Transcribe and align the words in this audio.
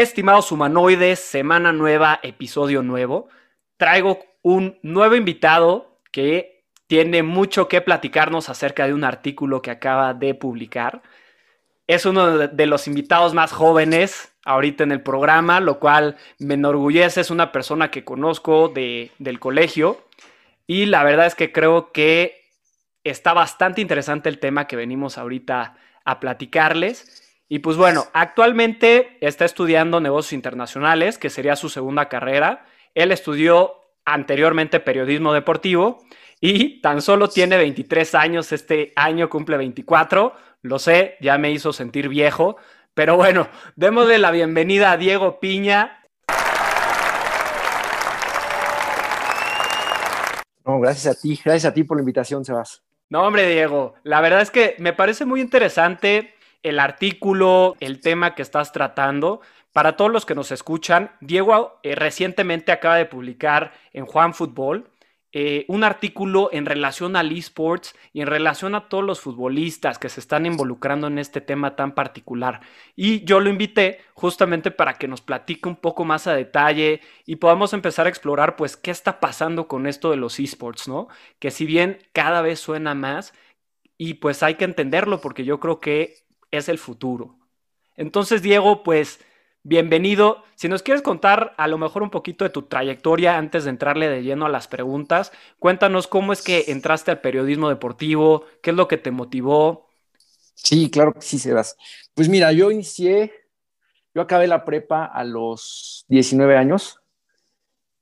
Estimados 0.00 0.50
humanoides, 0.50 1.18
semana 1.18 1.74
nueva, 1.74 2.20
episodio 2.22 2.82
nuevo. 2.82 3.28
Traigo 3.76 4.18
un 4.40 4.78
nuevo 4.80 5.14
invitado 5.14 5.98
que 6.10 6.64
tiene 6.86 7.22
mucho 7.22 7.68
que 7.68 7.82
platicarnos 7.82 8.48
acerca 8.48 8.86
de 8.86 8.94
un 8.94 9.04
artículo 9.04 9.60
que 9.60 9.70
acaba 9.70 10.14
de 10.14 10.34
publicar. 10.34 11.02
Es 11.86 12.06
uno 12.06 12.48
de 12.48 12.66
los 12.66 12.86
invitados 12.86 13.34
más 13.34 13.52
jóvenes 13.52 14.32
ahorita 14.46 14.84
en 14.84 14.92
el 14.92 15.02
programa, 15.02 15.60
lo 15.60 15.78
cual 15.78 16.16
me 16.38 16.54
enorgullece. 16.54 17.20
Es 17.20 17.30
una 17.30 17.52
persona 17.52 17.90
que 17.90 18.02
conozco 18.02 18.68
de, 18.70 19.10
del 19.18 19.38
colegio 19.38 20.02
y 20.66 20.86
la 20.86 21.04
verdad 21.04 21.26
es 21.26 21.34
que 21.34 21.52
creo 21.52 21.92
que 21.92 22.40
está 23.04 23.34
bastante 23.34 23.82
interesante 23.82 24.30
el 24.30 24.38
tema 24.38 24.66
que 24.66 24.76
venimos 24.76 25.18
ahorita 25.18 25.76
a 26.06 26.20
platicarles. 26.20 27.19
Y 27.52 27.58
pues 27.58 27.76
bueno, 27.76 28.06
actualmente 28.12 29.18
está 29.20 29.44
estudiando 29.44 30.00
negocios 30.00 30.34
internacionales, 30.34 31.18
que 31.18 31.30
sería 31.30 31.56
su 31.56 31.68
segunda 31.68 32.08
carrera. 32.08 32.64
Él 32.94 33.10
estudió 33.10 33.74
anteriormente 34.04 34.78
periodismo 34.78 35.32
deportivo 35.32 35.98
y 36.40 36.80
tan 36.80 37.02
solo 37.02 37.28
tiene 37.28 37.56
23 37.56 38.14
años, 38.14 38.52
este 38.52 38.92
año 38.94 39.28
cumple 39.28 39.56
24. 39.56 40.32
Lo 40.62 40.78
sé, 40.78 41.16
ya 41.20 41.38
me 41.38 41.50
hizo 41.50 41.72
sentir 41.72 42.08
viejo, 42.08 42.56
pero 42.94 43.16
bueno, 43.16 43.48
démosle 43.74 44.18
la 44.18 44.30
bienvenida 44.30 44.92
a 44.92 44.96
Diego 44.96 45.40
Piña, 45.40 45.96
No, 50.64 50.78
gracias 50.78 51.16
a 51.16 51.20
ti, 51.20 51.40
gracias 51.44 51.72
a 51.72 51.74
ti 51.74 51.82
por 51.82 51.96
la 51.96 52.02
invitación, 52.02 52.44
Sebas. 52.44 52.84
No, 53.08 53.24
hombre, 53.24 53.48
Diego, 53.48 53.94
la 54.04 54.20
verdad 54.20 54.40
es 54.40 54.52
que 54.52 54.76
me 54.78 54.92
parece 54.92 55.24
muy 55.24 55.40
interesante 55.40 56.34
el 56.62 56.78
artículo, 56.78 57.76
el 57.80 58.00
tema 58.00 58.34
que 58.34 58.42
estás 58.42 58.72
tratando. 58.72 59.40
Para 59.72 59.96
todos 59.96 60.10
los 60.10 60.26
que 60.26 60.34
nos 60.34 60.50
escuchan, 60.50 61.12
Diego 61.20 61.78
eh, 61.82 61.94
recientemente 61.94 62.72
acaba 62.72 62.96
de 62.96 63.06
publicar 63.06 63.72
en 63.92 64.06
Juan 64.06 64.34
Fútbol 64.34 64.90
eh, 65.32 65.64
un 65.68 65.84
artículo 65.84 66.50
en 66.52 66.66
relación 66.66 67.14
al 67.14 67.30
esports 67.30 67.94
y 68.12 68.20
en 68.20 68.26
relación 68.26 68.74
a 68.74 68.88
todos 68.88 69.04
los 69.04 69.20
futbolistas 69.20 69.96
que 69.96 70.08
se 70.08 70.18
están 70.18 70.44
involucrando 70.44 71.06
en 71.06 71.18
este 71.20 71.40
tema 71.40 71.76
tan 71.76 71.94
particular. 71.94 72.62
Y 72.96 73.24
yo 73.24 73.38
lo 73.38 73.48
invité 73.48 74.00
justamente 74.14 74.72
para 74.72 74.94
que 74.94 75.06
nos 75.06 75.20
platique 75.20 75.68
un 75.68 75.76
poco 75.76 76.04
más 76.04 76.26
a 76.26 76.34
detalle 76.34 77.00
y 77.26 77.36
podamos 77.36 77.72
empezar 77.74 78.06
a 78.06 78.08
explorar 78.08 78.56
pues 78.56 78.76
qué 78.76 78.90
está 78.90 79.20
pasando 79.20 79.68
con 79.68 79.86
esto 79.86 80.10
de 80.10 80.16
los 80.16 80.40
esports, 80.40 80.88
¿no? 80.88 81.06
Que 81.38 81.52
si 81.52 81.64
bien 81.64 81.98
cada 82.12 82.42
vez 82.42 82.58
suena 82.58 82.96
más 82.96 83.32
y 83.96 84.14
pues 84.14 84.42
hay 84.42 84.56
que 84.56 84.64
entenderlo 84.64 85.20
porque 85.20 85.44
yo 85.44 85.60
creo 85.60 85.78
que 85.78 86.24
es 86.50 86.68
el 86.68 86.78
futuro. 86.78 87.38
Entonces, 87.96 88.42
Diego, 88.42 88.82
pues 88.82 89.20
bienvenido. 89.62 90.42
Si 90.54 90.68
nos 90.68 90.82
quieres 90.82 91.02
contar 91.02 91.54
a 91.58 91.68
lo 91.68 91.78
mejor 91.78 92.02
un 92.02 92.10
poquito 92.10 92.44
de 92.44 92.50
tu 92.50 92.62
trayectoria 92.62 93.36
antes 93.36 93.64
de 93.64 93.70
entrarle 93.70 94.08
de 94.08 94.22
lleno 94.22 94.46
a 94.46 94.50
las 94.50 94.68
preguntas, 94.68 95.32
cuéntanos 95.58 96.06
cómo 96.06 96.32
es 96.32 96.42
que 96.42 96.66
entraste 96.68 97.10
al 97.10 97.20
periodismo 97.20 97.68
deportivo, 97.68 98.44
qué 98.62 98.70
es 98.70 98.76
lo 98.76 98.88
que 98.88 98.96
te 98.96 99.10
motivó. 99.10 99.88
Sí, 100.54 100.90
claro 100.90 101.12
que 101.14 101.22
sí, 101.22 101.38
Sebas. 101.38 101.76
Pues 102.14 102.28
mira, 102.28 102.52
yo 102.52 102.70
inicié, 102.70 103.32
yo 104.14 104.22
acabé 104.22 104.46
la 104.46 104.64
prepa 104.64 105.04
a 105.04 105.24
los 105.24 106.04
19 106.08 106.56
años 106.56 107.00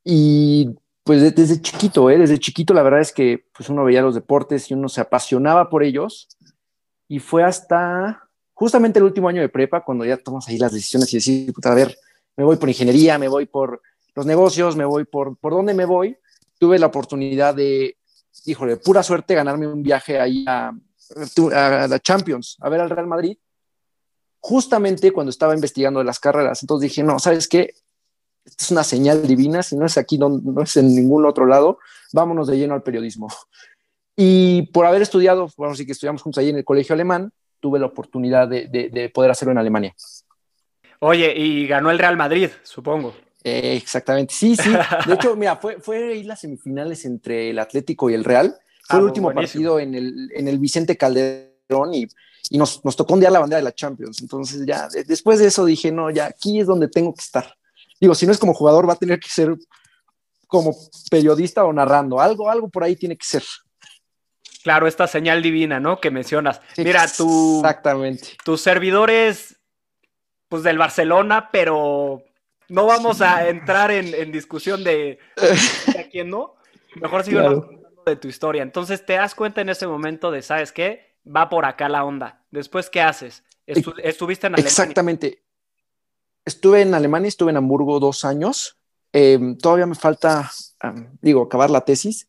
y 0.05 0.77
pues 1.03 1.35
desde 1.35 1.61
chiquito, 1.61 2.11
¿eh? 2.11 2.19
desde 2.19 2.39
chiquito 2.39 2.75
la 2.75 2.83
verdad 2.83 3.01
es 3.01 3.13
que 3.13 3.47
pues 3.57 3.69
uno 3.69 3.85
veía 3.85 4.03
los 4.03 4.15
deportes 4.15 4.71
y 4.71 4.75
uno 4.75 4.89
se 4.89 5.01
apasionaba 5.01 5.71
por 5.71 5.83
ellos 5.83 6.29
y 7.09 7.19
fue 7.19 7.45
hasta 7.45 8.28
justamente 8.59 8.99
el 8.99 9.05
último 9.05 9.29
año 9.29 9.41
de 9.41 9.49
prepa, 9.49 9.85
cuando 9.85 10.05
ya 10.05 10.17
tomas 10.17 10.49
ahí 10.49 10.59
las 10.59 10.73
decisiones 10.73 11.13
y 11.13 11.19
decir, 11.19 11.53
puta, 11.53 11.71
a 11.71 11.77
ver, 11.77 11.97
me 12.37 12.43
voy 12.43 12.57
por 12.57 12.69
ingeniería, 12.69 13.17
me 13.17 13.29
voy 13.29 13.47
por 13.47 13.81
los 14.17 14.27
negocios, 14.27 14.75
me 14.75 14.85
voy 14.85 15.05
por, 15.05 15.37
por 15.37 15.53
dónde 15.53 15.75
me 15.75 15.85
voy, 15.85 16.17
tuve 16.59 16.77
la 16.81 16.87
oportunidad 16.87 17.55
de, 17.55 17.97
híjole, 18.47 18.77
pura 18.79 19.05
suerte 19.05 19.37
ganarme 19.37 19.69
un 19.69 19.85
viaje 19.85 20.19
ahí 20.19 20.45
a, 20.49 20.73
a, 21.55 21.87
la 21.87 22.01
Champions, 22.01 22.57
a 22.59 22.69
ver 22.69 22.81
al 22.81 22.91
Real 22.91 23.07
Madrid, 23.07 23.39
justamente 24.41 25.13
cuando 25.13 25.31
estaba 25.31 25.55
investigando 25.55 26.03
las 26.03 26.19
carreras. 26.19 26.61
Entonces 26.61 26.91
dije, 26.91 27.05
no, 27.05 27.21
¿sabes 27.21 27.47
qué? 27.47 27.75
Esta 28.45 28.65
es 28.65 28.71
una 28.73 28.83
señal 28.83 29.25
divina, 29.25 29.63
si 29.63 29.77
no 29.77 29.87
es 29.87 29.97
aquí, 29.97 30.19
no, 30.19 30.31
no 30.31 30.63
es 30.63 30.77
en 30.77 30.97
ningún 30.97 31.27
otro 31.27 31.47
lado, 31.47 31.79
vámonos 32.13 32.49
de 32.49 32.59
lleno 32.59 32.75
al 32.75 32.83
periodismo. 32.83 33.29
Y 34.17 34.63
por 34.73 34.85
haber 34.85 35.03
estudiado, 35.03 35.49
bueno, 35.57 35.77
sí 35.77 35.87
que 35.87 35.93
estudiamos 35.93 36.23
juntos 36.23 36.41
ahí 36.41 36.49
en 36.49 36.57
el 36.57 36.65
colegio 36.65 36.95
alemán, 36.95 37.33
tuve 37.61 37.79
la 37.79 37.87
oportunidad 37.87 38.49
de, 38.49 39.11
poder 39.15 39.31
hacerlo 39.31 39.53
en 39.53 39.59
Alemania. 39.59 39.95
Oye, 41.01 41.33
y 41.37 41.67
ganó 41.67 41.91
el 41.91 41.99
Real 41.99 42.17
Madrid, 42.17 42.51
supongo. 42.63 43.15
Eh, 43.45 43.77
exactamente, 43.77 44.35
sí, 44.35 44.57
sí. 44.57 44.71
De 45.07 45.15
hecho, 45.15 45.37
mira, 45.37 45.57
fue, 45.57 45.81
fue 45.81 46.13
ahí 46.13 46.25
las 46.25 46.41
semifinales 46.41 47.05
entre 47.05 47.51
el 47.51 47.59
Atlético 47.59 48.11
y 48.11 48.15
el 48.15 48.25
Real. 48.25 48.57
Fue 48.85 48.99
el 48.99 49.05
ah, 49.05 49.07
último 49.07 49.33
partido 49.33 49.79
en 49.79 49.95
el, 49.95 50.31
en 50.35 50.49
el 50.49 50.59
Vicente 50.59 50.97
Calderón 50.97 51.95
y, 51.95 52.09
y 52.51 52.59
nos, 52.59 52.85
nos, 52.85 52.97
tocó 52.97 53.15
ondear 53.15 53.33
la 53.33 53.41
bandera 53.41 53.59
de 53.59 53.65
la 53.65 53.75
Champions. 53.75 54.21
Entonces 54.23 54.65
ya, 54.67 54.89
después 55.07 55.39
de 55.39 55.47
eso 55.47 55.65
dije, 55.65 55.93
no, 55.93 56.11
ya 56.11 56.27
aquí 56.27 56.61
es 56.61 56.67
donde 56.67 56.89
tengo 56.89 57.15
que 57.15 57.21
estar. 57.21 57.55
Digo, 58.01 58.15
si 58.15 58.27
no 58.27 58.33
es 58.33 58.39
como 58.39 58.55
jugador, 58.55 58.89
va 58.89 58.95
a 58.95 58.99
tener 58.99 59.21
que 59.21 59.29
ser 59.29 59.55
como 60.47 60.75
periodista 61.11 61.65
o 61.65 61.73
narrando. 61.73 62.21
Algo, 62.21 62.51
algo 62.51 62.69
por 62.69 62.83
ahí 62.83 62.97
tiene 62.97 63.17
que 63.17 63.27
ser. 63.27 63.45
Claro, 64.63 64.87
esta 64.87 65.07
señal 65.07 65.43
divina, 65.43 65.81
¿no? 65.81 66.01
Que 66.01 66.11
mencionas. 66.11 66.61
Mira, 66.77 67.07
tu, 67.07 67.59
Exactamente. 67.59 68.37
tus 68.45 68.61
servidores, 68.61 69.57
pues 70.49 70.63
del 70.63 70.79
Barcelona, 70.79 71.51
pero 71.53 72.23
no 72.69 72.87
vamos 72.87 73.21
a 73.21 73.49
entrar 73.49 73.91
en, 73.91 74.33
discusión 74.33 74.85
de, 74.85 75.19
de, 75.95 76.09
quién 76.11 76.31
no. 76.31 76.57
Mejor 77.01 77.25
sigo 77.25 77.41
hablando 77.41 77.81
de 78.05 78.17
tu 78.17 78.29
historia. 78.29 78.63
Entonces 78.63 79.05
te 79.05 79.15
das 79.15 79.35
cuenta 79.35 79.61
en 79.61 79.69
ese 79.69 79.87
momento 79.87 80.31
de, 80.31 80.43
¿sabes 80.43 80.73
qué? 80.73 81.17
Va 81.25 81.49
por 81.49 81.65
acá 81.65 81.89
la 81.89 82.05
onda. 82.05 82.45
Después, 82.51 82.91
¿qué 82.91 83.01
haces? 83.01 83.45
estuviste 83.67 84.47
en 84.47 84.55
Alemania. 84.55 84.69
Exactamente. 84.69 85.45
Estuve 86.45 86.81
en 86.83 86.95
Alemania, 86.95 87.29
estuve 87.29 87.51
en 87.51 87.59
Hamburgo 87.59 88.01
dos 88.01 88.25
años. 88.25 88.79
Em, 89.13 89.57
todavía 89.57 89.87
me 89.87 89.95
falta, 89.95 90.51
digo, 91.21 91.43
acabar 91.43 91.71
la 91.71 91.83
tesis, 91.83 92.29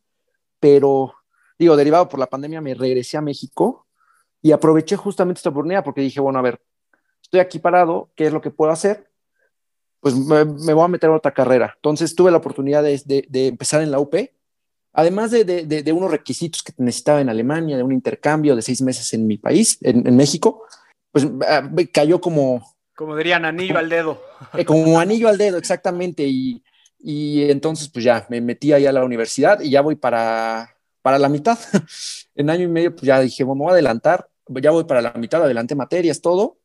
pero 0.59 1.15
digo, 1.59 1.75
derivado 1.75 2.07
por 2.07 2.19
la 2.19 2.27
pandemia, 2.27 2.61
me 2.61 2.73
regresé 2.73 3.17
a 3.17 3.21
México 3.21 3.85
y 4.41 4.53
aproveché 4.53 4.95
justamente 4.95 5.39
esta 5.39 5.49
oportunidad 5.49 5.83
porque 5.83 6.01
dije, 6.01 6.21
bueno, 6.21 6.39
a 6.39 6.41
ver, 6.41 6.61
estoy 7.21 7.41
aquí 7.41 7.59
parado, 7.59 8.09
¿qué 8.15 8.27
es 8.27 8.33
lo 8.33 8.41
que 8.41 8.49
puedo 8.49 8.71
hacer? 8.71 9.09
Pues 9.99 10.15
me, 10.15 10.43
voy 10.45 10.85
a 10.85 10.87
meter 10.87 11.09
a 11.09 11.15
otra 11.15 11.33
carrera. 11.33 11.73
Entonces 11.75 12.15
tuve 12.15 12.31
la 12.31 12.37
oportunidad 12.37 12.81
de, 12.81 13.27
empezar 13.47 13.81
en 13.81 13.91
la 13.91 13.99
UP, 13.99 14.15
además 14.93 15.31
de, 15.31 15.93
unos 15.93 16.09
requisitos 16.09 16.63
que 16.63 16.71
necesitaba 16.77 17.19
en 17.19 17.27
Alemania, 17.27 17.75
de 17.75 17.83
un 17.83 17.91
intercambio 17.91 18.55
de 18.55 18.61
seis 18.61 18.81
meses 18.81 19.13
en 19.13 19.27
mi 19.27 19.37
país, 19.37 19.77
en, 19.81 20.15
México, 20.15 20.63
pues 21.11 21.27
ah, 21.47 21.61
me 21.61 21.89
cayó 21.91 22.21
como... 22.21 22.63
Como 22.95 23.15
dirían, 23.15 23.43
anillo 23.43 23.77
al 23.77 23.89
dedo. 23.89 24.21
Eh, 24.53 24.65
como 24.65 24.99
anillo 24.99 25.27
al 25.27 25.37
dedo, 25.37 25.57
exactamente. 25.57 26.23
Y, 26.23 26.63
y 26.99 27.49
entonces, 27.49 27.89
pues 27.89 28.03
ya, 28.03 28.25
me 28.29 28.41
metí 28.41 28.71
ahí 28.73 28.85
a 28.85 28.91
la 28.91 29.05
universidad 29.05 29.61
y 29.61 29.69
ya 29.69 29.81
voy 29.81 29.95
para 29.95 30.78
para 31.01 31.19
la 31.19 31.29
mitad. 31.29 31.57
en 32.35 32.49
año 32.49 32.65
y 32.65 32.67
medio, 32.67 32.91
pues 32.95 33.03
ya 33.03 33.19
dije, 33.19 33.43
bueno, 33.43 33.63
voy 33.63 33.71
a 33.71 33.73
adelantar, 33.73 34.29
ya 34.61 34.71
voy 34.71 34.85
para 34.85 35.01
la 35.01 35.13
mitad, 35.13 35.43
adelante 35.43 35.75
materias, 35.75 36.21
todo. 36.21 36.57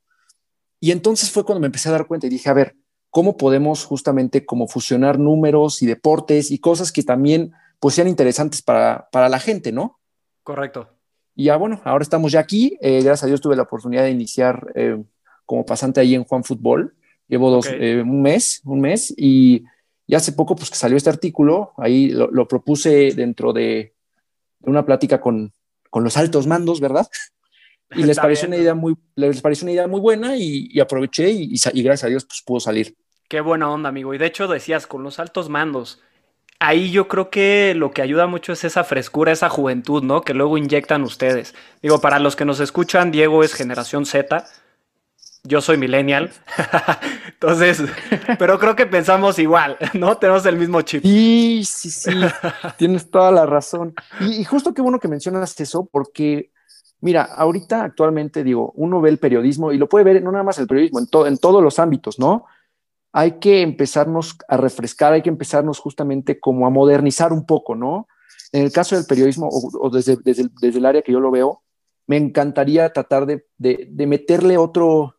Y 0.81 0.91
entonces 0.91 1.31
fue 1.31 1.45
cuando 1.45 1.61
me 1.61 1.67
empecé 1.67 1.89
a 1.89 1.93
dar 1.93 2.07
cuenta 2.07 2.27
y 2.27 2.31
dije, 2.31 2.49
a 2.49 2.55
ver, 2.55 2.77
¿cómo 3.11 3.37
podemos 3.37 3.85
justamente 3.85 4.45
como 4.45 4.69
fusionar 4.69 5.19
números 5.19 5.83
y 5.83 5.87
deportes 5.87 6.51
y 6.51 6.59
cosas 6.59 6.93
que 6.93 7.03
también 7.03 7.53
pues 7.81 7.95
sean 7.95 8.09
interesantes 8.09 8.63
para, 8.63 9.09
para 9.11 9.29
la 9.29 9.39
gente, 9.39 9.73
¿no? 9.73 9.99
Correcto. 10.43 10.89
Y 11.35 11.45
ya 11.45 11.57
bueno, 11.57 11.81
ahora 11.85 12.03
estamos 12.03 12.33
ya 12.33 12.41
aquí. 12.41 12.79
Eh, 12.81 13.03
gracias 13.03 13.25
a 13.25 13.27
Dios 13.27 13.41
tuve 13.41 13.57
la 13.57 13.63
oportunidad 13.63 14.03
de 14.03 14.11
iniciar 14.11 14.73
eh, 14.75 15.03
como 15.47 15.65
pasante 15.65 16.01
ahí 16.01 16.15
en 16.15 16.25
Juan 16.25 16.45
Fútbol. 16.45 16.95
Llevo 17.29 17.51
dos, 17.51 17.67
eh, 17.71 18.03
un 18.03 18.23
mes, 18.23 18.61
un 18.65 18.81
mes 18.81 19.13
y, 19.17 19.65
y, 20.07 20.15
hace 20.15 20.33
poco 20.33 20.55
pues 20.55 20.69
que 20.69 20.77
salió 20.77 20.97
este 20.97 21.09
artículo, 21.09 21.73
ahí 21.79 22.09
lo 22.11 22.47
propuse 22.47 23.13
dentro 23.15 23.55
de, 23.55 23.94
una 24.67 24.85
plática 24.85 25.21
con, 25.21 25.53
con 25.91 26.05
los 26.05 26.17
altos 26.17 26.47
mandos, 26.47 26.81
¿verdad? 26.81 27.07
Y 27.97 28.03
les 28.03 28.19
pareció, 28.19 28.49
una 28.49 28.57
idea 28.57 28.75
muy, 28.75 28.97
les 29.15 29.41
pareció 29.41 29.67
una 29.67 29.73
idea 29.73 29.87
muy 29.87 30.01
buena 30.01 30.37
y, 30.37 30.81
aproveché 30.81 31.31
y, 31.31 31.55
y, 31.55 31.83
gracias 31.83 32.05
a 32.05 32.09
Dios 32.09 32.25
pues, 32.25 32.43
pudo 32.45 32.59
salir. 32.59 32.97
Qué 33.29 33.41
buena 33.41 33.71
onda, 33.71 33.91
amigo. 33.91 34.15
Y 34.15 34.19
de 34.19 34.27
hecho 34.27 34.49
decías, 34.49 34.87
con 34.89 35.05
los 35.05 35.21
altos 35.21 35.49
mandos, 35.49 36.01
ahí 36.59 36.91
yo 36.91 37.09
creo 37.09 37.31
que 37.31 37.75
lo 37.77 37.93
que 37.93 38.03
ayuda 38.03 38.27
mucho 38.27 38.53
es 38.53 38.65
esa 38.65 38.85
frescura, 38.85 39.33
esa 39.33 39.49
juventud, 39.49 40.03
¿no? 40.03 40.23
Que 40.23 40.35
luego 40.35 40.59
inyectan 40.59 41.03
ustedes. 41.03 41.55
Digo, 41.83 42.01
para 42.01 42.19
los 42.19 42.37
que 42.37 42.45
nos 42.45 42.59
escuchan, 42.59 43.13
Diego 43.13 43.45
es 43.45 43.55
generación 43.55 44.07
Z. 44.07 44.45
Yo 45.44 45.61
soy 45.61 45.76
millennial. 45.76 46.32
Entonces, 47.35 47.82
pero 48.38 48.58
creo 48.58 48.75
que 48.75 48.87
pensamos 48.87 49.38
igual, 49.38 49.76
¿no? 49.94 50.17
Tenemos 50.17 50.44
el 50.46 50.56
mismo 50.56 50.81
chip. 50.82 51.02
Sí, 51.02 51.62
sí, 51.64 51.91
sí. 51.91 52.11
Tienes 52.79 53.11
toda 53.11 53.31
la 53.31 53.46
razón. 53.46 53.94
Y, 54.20 54.41
y, 54.41 54.44
justo 54.44 54.73
qué 54.73 54.82
bueno 54.82 54.99
que 54.99 55.08
mencionas 55.08 55.61
eso, 55.61 55.88
porque, 55.91 56.50
mira, 57.00 57.25
ahorita 57.25 57.85
actualmente 57.85 58.43
digo, 58.43 58.73
uno 58.76 59.00
ve 59.00 59.11
el 59.11 59.19
periodismo 59.19 59.73
y 59.73 59.79
lo 59.79 59.88
puede 59.88 60.05
ver 60.05 60.23
no 60.23 60.32
nada 60.32 60.44
más 60.44 60.58
el 60.58 60.67
periodismo, 60.67 61.00
en, 61.00 61.08
en 61.26 61.38
todos 61.38 61.62
los 61.62 61.79
ámbitos, 61.79 62.19
¿no? 62.19 62.46
hay 63.17 63.38
que 63.38 63.62
empezarnos 63.62 64.37
a 64.49 64.56
refrescar, 64.56 65.12
hay 65.12 65.23
que 65.23 65.29
empezarnos 65.29 65.79
justamente 65.79 66.41
como 66.41 66.67
a 66.67 66.70
modernizar 66.70 67.32
un 67.32 67.46
poco, 67.46 67.76
¿no? 67.76 68.08
En 68.50 68.64
el 68.64 68.73
caso 68.73 68.96
del 68.96 69.06
periodismo, 69.06 69.49
o, 69.50 69.88
desde, 69.88 70.17
desde, 70.25 70.50
el, 70.62 70.85
área 70.85 71.00
que 71.00 71.12
yo 71.12 71.20
lo 71.20 71.31
veo, 71.31 71.62
me 72.08 72.17
encantaría 72.17 72.93
tratar 72.93 73.25
de, 73.25 73.46
de, 73.56 74.06
meterle 74.08 74.58
otro, 74.58 75.14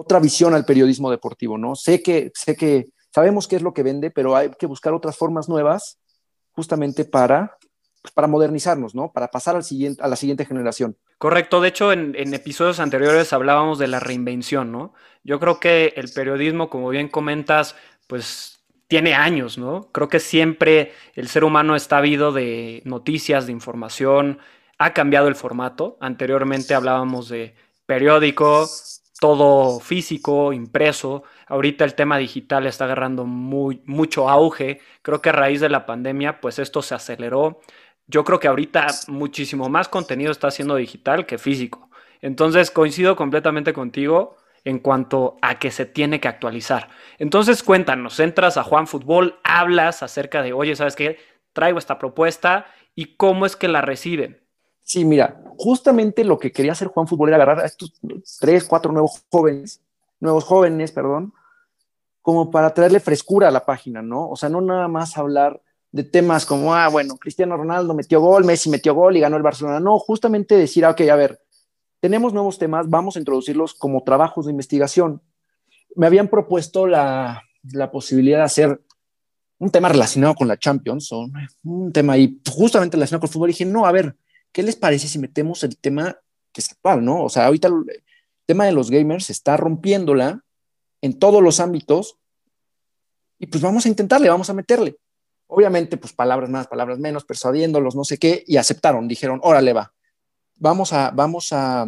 otra 0.00 0.18
visión 0.18 0.54
al 0.54 0.64
periodismo 0.64 1.10
deportivo, 1.10 1.58
¿no? 1.58 1.76
Sé 1.76 2.02
que, 2.02 2.32
sé 2.34 2.56
que 2.56 2.86
sabemos 3.12 3.46
qué 3.46 3.56
es 3.56 3.62
lo 3.62 3.74
que 3.74 3.82
vende, 3.82 4.10
pero 4.10 4.34
hay 4.34 4.50
que 4.58 4.64
buscar 4.64 4.94
otras 4.94 5.14
formas 5.14 5.46
nuevas 5.46 5.98
justamente 6.52 7.04
para, 7.04 7.58
pues, 8.00 8.10
para 8.12 8.26
modernizarnos, 8.26 8.94
¿no? 8.94 9.12
Para 9.12 9.28
pasar 9.28 9.56
al 9.56 9.62
siguiente, 9.62 10.02
a 10.02 10.08
la 10.08 10.16
siguiente 10.16 10.46
generación. 10.46 10.96
Correcto, 11.18 11.60
de 11.60 11.68
hecho 11.68 11.92
en, 11.92 12.14
episodios 12.32 12.80
anteriores 12.80 13.34
hablábamos 13.34 13.78
de 13.78 13.88
la 13.88 14.00
reinvención, 14.00 14.72
¿no? 14.72 14.94
Yo 15.22 15.38
creo 15.38 15.60
que 15.60 15.92
el 15.96 16.10
periodismo, 16.10 16.70
como 16.70 16.88
bien 16.88 17.08
comentas, 17.08 17.76
pues 18.06 18.60
tiene 18.88 19.12
años, 19.12 19.58
¿no? 19.58 19.90
Creo 19.92 20.08
que 20.08 20.18
siempre 20.18 20.92
el 21.14 21.28
ser 21.28 21.44
humano 21.44 21.76
está 21.76 21.98
habido 21.98 22.32
de 22.32 22.80
noticias, 22.86 23.44
de 23.44 23.52
información, 23.52 24.38
ha 24.78 24.94
cambiado 24.94 25.28
el 25.28 25.34
formato. 25.34 25.98
Anteriormente 26.00 26.74
hablábamos 26.74 27.28
de 27.28 27.54
periódico, 27.84 28.66
todo 29.20 29.80
físico, 29.80 30.52
impreso. 30.52 31.22
Ahorita 31.46 31.84
el 31.84 31.94
tema 31.94 32.18
digital 32.18 32.66
está 32.66 32.84
agarrando 32.86 33.26
muy, 33.26 33.82
mucho 33.86 34.28
auge. 34.28 34.80
Creo 35.02 35.22
que 35.22 35.28
a 35.28 35.32
raíz 35.32 35.60
de 35.60 35.68
la 35.68 35.86
pandemia, 35.86 36.40
pues 36.40 36.58
esto 36.58 36.82
se 36.82 36.94
aceleró 36.94 37.60
yo 38.10 38.24
creo 38.24 38.40
que 38.40 38.48
ahorita 38.48 38.88
muchísimo 39.06 39.68
más 39.68 39.88
contenido 39.88 40.32
está 40.32 40.50
siendo 40.50 40.74
digital 40.74 41.26
que 41.26 41.38
físico. 41.38 41.90
Entonces 42.20 42.72
coincido 42.72 43.14
completamente 43.14 43.72
contigo 43.72 44.36
en 44.64 44.80
cuanto 44.80 45.36
a 45.42 45.60
que 45.60 45.70
se 45.70 45.86
tiene 45.86 46.18
que 46.20 46.26
actualizar. 46.26 46.88
Entonces 47.18 47.62
cuéntanos, 47.62 48.18
entras 48.18 48.56
a 48.56 48.64
Juan 48.64 48.88
Fútbol, 48.88 49.38
hablas 49.44 50.02
acerca 50.02 50.42
de, 50.42 50.52
oye, 50.52 50.74
¿sabes 50.74 50.96
qué? 50.96 51.18
Traigo 51.52 51.78
esta 51.78 51.98
propuesta 51.98 52.66
y 52.96 53.16
cómo 53.16 53.46
es 53.46 53.54
que 53.54 53.68
la 53.68 53.80
reciben. 53.80 54.44
Sí, 54.90 55.04
mira, 55.04 55.40
justamente 55.56 56.24
lo 56.24 56.36
que 56.36 56.50
quería 56.50 56.72
hacer 56.72 56.88
Juan 56.88 57.06
Fútbol 57.06 57.28
era 57.28 57.36
agarrar 57.36 57.60
a 57.60 57.66
estos 57.66 57.92
tres, 58.40 58.64
cuatro 58.64 58.90
nuevos 58.90 59.24
jóvenes, 59.30 59.80
nuevos 60.18 60.42
jóvenes, 60.42 60.90
perdón, 60.90 61.32
como 62.22 62.50
para 62.50 62.74
traerle 62.74 62.98
frescura 62.98 63.46
a 63.46 63.50
la 63.52 63.64
página, 63.64 64.02
¿no? 64.02 64.28
O 64.28 64.34
sea, 64.34 64.48
no 64.48 64.60
nada 64.60 64.88
más 64.88 65.16
hablar 65.16 65.62
de 65.92 66.02
temas 66.02 66.44
como, 66.44 66.74
ah, 66.74 66.88
bueno, 66.88 67.16
Cristiano 67.18 67.56
Ronaldo 67.56 67.94
metió 67.94 68.20
gol, 68.20 68.44
Messi 68.44 68.68
metió 68.68 68.92
gol 68.96 69.16
y 69.16 69.20
ganó 69.20 69.36
el 69.36 69.44
Barcelona. 69.44 69.78
No, 69.78 69.96
justamente 70.00 70.56
decir, 70.56 70.84
ah, 70.84 70.90
ok, 70.90 71.02
a 71.02 71.14
ver, 71.14 71.40
tenemos 72.00 72.32
nuevos 72.32 72.58
temas, 72.58 72.90
vamos 72.90 73.14
a 73.14 73.20
introducirlos 73.20 73.74
como 73.74 74.02
trabajos 74.02 74.46
de 74.46 74.50
investigación. 74.50 75.22
Me 75.94 76.08
habían 76.08 76.26
propuesto 76.26 76.88
la, 76.88 77.44
la 77.62 77.92
posibilidad 77.92 78.38
de 78.38 78.44
hacer 78.44 78.80
un 79.58 79.70
tema 79.70 79.88
relacionado 79.88 80.34
con 80.34 80.48
la 80.48 80.58
Champions, 80.58 81.12
o 81.12 81.28
un 81.62 81.92
tema 81.92 82.14
ahí 82.14 82.40
justamente 82.50 82.96
relacionado 82.96 83.20
con 83.20 83.28
el 83.28 83.32
fútbol. 83.32 83.50
Y 83.50 83.52
dije, 83.52 83.66
no, 83.66 83.86
a 83.86 83.92
ver, 83.92 84.16
¿qué 84.52 84.62
les 84.62 84.76
parece 84.76 85.08
si 85.08 85.18
metemos 85.18 85.64
el 85.64 85.76
tema 85.76 86.18
que 86.52 86.60
es 86.60 86.72
actual, 86.72 87.04
no? 87.04 87.24
O 87.24 87.28
sea, 87.28 87.46
ahorita 87.46 87.68
el 87.68 88.02
tema 88.46 88.66
de 88.66 88.72
los 88.72 88.90
gamers 88.90 89.30
está 89.30 89.56
rompiéndola 89.56 90.44
en 91.00 91.18
todos 91.18 91.42
los 91.42 91.60
ámbitos 91.60 92.18
y 93.38 93.46
pues 93.46 93.62
vamos 93.62 93.86
a 93.86 93.88
intentarle, 93.88 94.28
vamos 94.28 94.50
a 94.50 94.54
meterle. 94.54 94.96
Obviamente, 95.46 95.96
pues 95.96 96.12
palabras 96.12 96.50
más, 96.50 96.68
palabras 96.68 96.98
menos, 96.98 97.24
persuadiéndolos, 97.24 97.96
no 97.96 98.04
sé 98.04 98.18
qué, 98.18 98.44
y 98.46 98.56
aceptaron, 98.56 99.08
dijeron, 99.08 99.40
órale 99.42 99.72
va, 99.72 99.92
vamos 100.56 100.92
a, 100.92 101.10
vamos 101.10 101.48
a, 101.52 101.86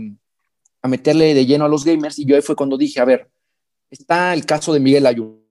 meterle 0.85 1.33
de 1.35 1.47
lleno 1.47 1.67
a 1.67 1.69
los 1.69 1.85
gamers, 1.85 2.19
y 2.19 2.25
yo 2.25 2.35
ahí 2.35 2.43
fue 2.43 2.57
cuando 2.57 2.77
dije, 2.77 3.01
a 3.01 3.05
ver, 3.05 3.31
está 3.89 4.35
el 4.35 4.45
caso 4.45 4.73
de 4.73 4.81
Miguel 4.81 5.07
Ayun, 5.07 5.47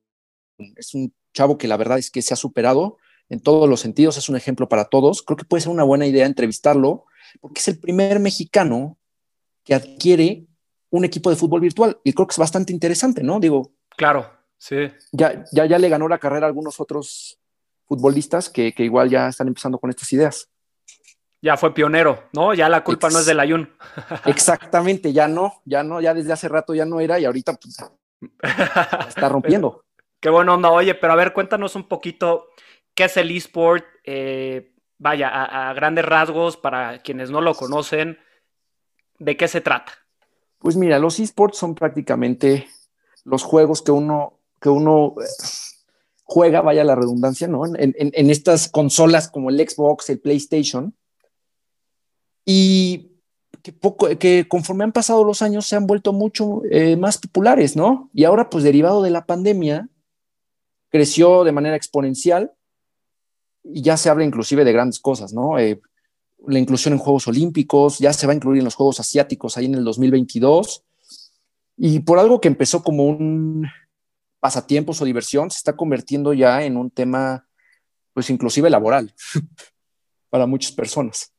es 0.75 0.93
un 0.93 1.13
chavo 1.33 1.57
que 1.57 1.69
la 1.69 1.77
verdad 1.77 1.99
es 1.99 2.11
que 2.11 2.21
se 2.21 2.33
ha 2.33 2.37
superado 2.37 2.97
en 3.31 3.39
todos 3.39 3.68
los 3.69 3.80
sentidos, 3.80 4.18
es 4.18 4.28
un 4.28 4.36
ejemplo 4.36 4.68
para 4.68 4.86
todos, 4.86 5.24
creo 5.24 5.38
que 5.38 5.45
puede 5.45 5.62
ser 5.62 5.72
una 5.72 5.86
buena 5.86 6.06
idea 6.06 6.25
entrevistarlo, 6.25 7.06
porque 7.39 7.62
es 7.62 7.68
el 7.69 7.80
primer 7.80 8.19
mexicano 8.19 8.98
que 9.63 9.74
adquiere 9.74 10.48
un 10.89 11.06
equipo 11.06 11.30
de 11.30 11.38
fútbol 11.38 11.62
virtual, 11.62 11.98
y 12.04 12.12
creo 12.12 12.28
que 12.28 12.33
es 12.33 12.38
bastante 12.38 12.74
interesante, 12.74 13.24
¿no? 13.24 13.39
Digo, 13.39 13.72
claro, 13.95 14.30
sí. 14.57 14.92
Ya, 15.13 15.45
ya, 15.54 15.66
ya 15.66 15.80
le 15.80 15.88
ganó 15.88 16.10
la 16.10 16.18
carrera 16.18 16.45
a 16.45 16.50
algunos 16.50 16.81
otros 16.81 17.39
futbolistas 17.86 18.50
que, 18.50 18.74
igual 18.80 19.10
ya 19.10 19.30
están 19.30 19.48
empezando 19.48 19.80
con 19.80 19.89
estas 19.89 20.12
ideas. 20.12 20.50
Ya 21.42 21.56
fue 21.56 21.74
pionero, 21.74 22.25
¿no? 22.33 22.54
Ya 22.54 22.68
la 22.68 22.83
culpa 22.83 23.10
no 23.10 23.19
es 23.19 23.25
del 23.25 23.39
Ayun. 23.39 23.69
Exactamente, 24.25 25.13
ya 25.13 25.30
no, 25.30 25.62
ya 25.63 25.83
no, 25.83 26.01
ya 26.01 26.13
desde 26.13 26.33
hace 26.33 26.50
rato 26.50 26.75
ya 26.75 26.83
no 26.83 27.00
era 27.00 27.18
y 27.18 27.24
ahorita 27.24 27.54
pues, 27.54 27.78
está 29.07 29.30
rompiendo. 29.30 29.86
Qué 30.19 30.30
buena 30.30 30.54
onda. 30.54 30.69
Oye, 30.69 30.94
pero 30.95 31.13
a 31.13 31.16
ver, 31.16 31.31
cuéntanos 31.31 31.75
un 31.75 31.88
poquito 31.88 32.50
qué 32.95 33.05
es 33.05 33.17
el 33.17 33.31
eSport. 33.31 33.85
Eh, 34.03 34.71
vaya, 35.01 35.29
a, 35.29 35.73
grandes 35.73 36.05
rasgos, 36.05 36.57
para 36.57 36.99
quienes 36.99 37.31
no 37.31 37.41
lo 37.41 37.55
conocen, 37.55 38.19
¿de 39.17 39.35
qué 39.35 39.47
se 39.47 39.59
trata? 39.59 39.93
Pues 40.59 40.75
mira, 40.75 40.99
los 40.99 41.19
eSports 41.19 41.57
son 41.57 41.73
prácticamente 41.73 42.67
los 43.23 43.41
juegos 43.41 43.81
que 43.81 43.91
uno, 43.91 44.39
que 44.59 44.69
uno 44.69 45.15
eh, 45.19 45.25
juega, 46.23 46.61
vaya 46.61 46.83
la 46.83 46.95
redundancia, 46.95 47.47
¿no? 47.47 47.63
En, 47.65 48.29
estas 48.29 48.69
consolas 48.69 49.27
como 49.27 49.49
el 49.49 49.57
Xbox, 49.57 50.09
el 50.11 50.19
PlayStation. 50.19 50.95
Y 52.45 53.17
que, 53.63 53.73
poco, 53.73 54.07
que 54.19 54.47
conforme 54.47 54.83
han 54.83 54.92
pasado 54.92 55.23
los 55.23 55.42
años 55.42 55.66
se 55.66 55.75
han 55.75 55.87
vuelto 55.87 56.13
mucho 56.13 56.61
eh, 56.69 56.95
más 56.95 57.18
populares, 57.18 57.75
¿no? 57.75 58.11
Y 58.13 58.25
ahora, 58.25 58.51
pues 58.51 58.63
derivado 58.63 59.01
de 59.01 59.09
la 59.09 59.25
pandemia, 59.25 59.89
creció 60.89 61.44
de 61.44 61.51
manera 61.51 61.75
exponencial 61.75 62.54
y 63.63 63.81
ya 63.81 63.97
se 63.97 64.09
habla 64.09 64.25
inclusive 64.25 64.63
de 64.63 64.73
grandes 64.73 64.99
cosas, 64.99 65.33
¿no? 65.33 65.57
Eh, 65.59 65.81
la 66.47 66.59
inclusión 66.59 66.94
en 66.94 66.99
Juegos 66.99 67.27
Olímpicos, 67.27 67.99
ya 67.99 68.13
se 68.13 68.25
va 68.25 68.33
a 68.33 68.35
incluir 68.35 68.59
en 68.59 68.65
los 68.65 68.75
Juegos 68.75 68.99
Asiáticos 68.99 69.57
ahí 69.57 69.65
en 69.65 69.75
el 69.75 69.83
2022. 69.83 70.83
Y 71.77 71.99
por 71.99 72.19
algo 72.19 72.41
que 72.41 72.47
empezó 72.47 72.83
como 72.83 73.06
un, 73.06 73.68
pasatiempos 74.41 75.01
o 75.01 75.06
diversión 75.06 75.49
se 75.49 75.59
está 75.59 75.75
convirtiendo 75.77 76.33
ya 76.33 76.63
en 76.63 76.75
un 76.75 76.89
tema, 76.89 77.47
pues 78.13 78.30
inclusive 78.30 78.69
laboral 78.69 79.13
para 80.30 80.45
muchas 80.45 80.73
personas. 80.73 81.33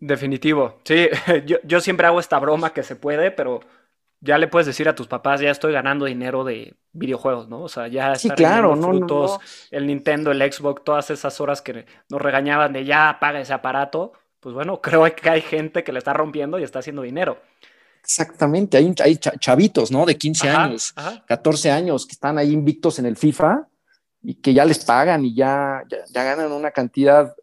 Definitivo, 0.00 0.80
sí, 0.84 1.08
yo, 1.64 1.80
siempre 1.80 2.06
hago 2.06 2.20
esta 2.20 2.38
broma 2.38 2.72
que 2.72 2.82
se 2.82 2.94
puede, 2.94 3.30
pero 3.30 3.60
ya 4.20 4.38
le 4.38 4.48
puedes 4.48 4.66
decir 4.66 4.88
a 4.88 4.94
tus 4.94 5.06
papás, 5.06 5.40
ya 5.40 5.50
estoy 5.50 5.72
ganando 5.72 6.04
dinero 6.04 6.44
de 6.44 6.74
videojuegos, 6.92 7.48
¿no? 7.48 7.62
O 7.62 7.68
sea, 7.68 7.88
ya 7.88 8.14
sí, 8.16 8.28
claro, 8.30 8.74
no, 8.74 8.88
frutos, 8.88 9.38
el 9.70 9.86
Nintendo, 9.86 10.32
el 10.32 10.52
Xbox, 10.52 10.82
todas 10.84 11.10
esas 11.10 11.40
horas 11.40 11.62
que 11.62 11.86
nos 12.08 12.20
regañaban 12.20 12.72
de 12.72 12.84
ya 12.84 13.08
apaga 13.08 13.40
ese 13.40 13.52
aparato, 13.52 14.12
pues 14.40 14.54
bueno, 14.54 14.80
creo 14.82 15.04
que 15.14 15.30
hay 15.30 15.40
gente 15.40 15.84
que 15.84 15.92
le 15.92 15.98
está 15.98 16.12
rompiendo 16.12 16.58
y 16.58 16.64
está 16.64 16.80
haciendo 16.80 17.02
dinero. 17.02 17.40
Exactamente, 18.02 18.78
hay, 18.78 18.94
hay 19.04 19.16
chavitos, 19.16 19.90
¿no? 19.90 20.06
De 20.06 20.16
15 20.16 20.48
años, 20.48 20.94
14 21.26 21.70
años 21.70 22.06
que 22.06 22.12
están 22.12 22.38
ahí 22.38 22.52
invictos 22.52 22.98
en 22.98 23.06
el 23.06 23.16
FIFA 23.16 23.68
y 24.22 24.34
que 24.34 24.54
ya 24.54 24.64
les 24.64 24.84
pagan 24.84 25.24
y 25.24 25.34
ya, 25.34 25.82
ya, 25.88 26.24
ganan 26.24 26.50
una 26.52 26.70
cantidad 26.70 27.34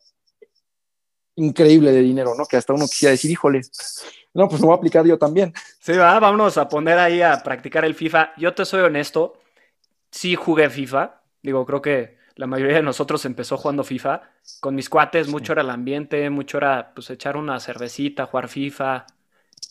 increíble 1.36 1.92
de 1.92 2.02
dinero, 2.02 2.34
¿no? 2.36 2.46
Que 2.46 2.58
hasta 2.58 2.74
uno 2.74 2.88
quisiera 2.88 3.12
decir, 3.12 3.30
híjole, 3.30 3.62
no, 4.36 4.50
pues 4.50 4.62
lo 4.62 4.68
voy 4.68 4.76
a 4.76 4.78
aplicar 4.78 5.06
yo 5.06 5.18
también. 5.18 5.54
Sí, 5.80 5.94
va, 5.94 6.20
vámonos 6.20 6.58
a 6.58 6.68
poner 6.70 7.00
ahí 7.00 7.22
a 7.22 7.42
practicar 7.42 7.86
el 7.86 7.96
FIFA. 7.96 8.34
Yo 8.38 8.54
te 8.54 8.66
soy 8.66 8.82
honesto, 8.82 9.40
sí 10.12 10.36
jugué 10.36 10.70
FIFA, 10.70 11.22
digo, 11.42 11.66
creo 11.66 11.82
que 11.82 12.18
la 12.36 12.46
mayoría 12.46 12.76
de 12.78 12.84
nosotros 12.84 13.24
empezó 13.26 13.58
jugando 13.58 13.84
FIFA. 13.86 14.22
Con 14.60 14.76
mis 14.76 14.90
cuates, 14.90 15.30
mucho 15.30 15.54
era 15.54 15.62
el 15.62 15.70
ambiente, 15.70 16.30
mucho 16.30 16.58
era 16.58 16.94
pues 16.94 17.10
echar 17.10 17.38
una 17.38 17.60
cervecita, 17.62 18.26
jugar 18.26 18.50
FIFA, 18.50 19.06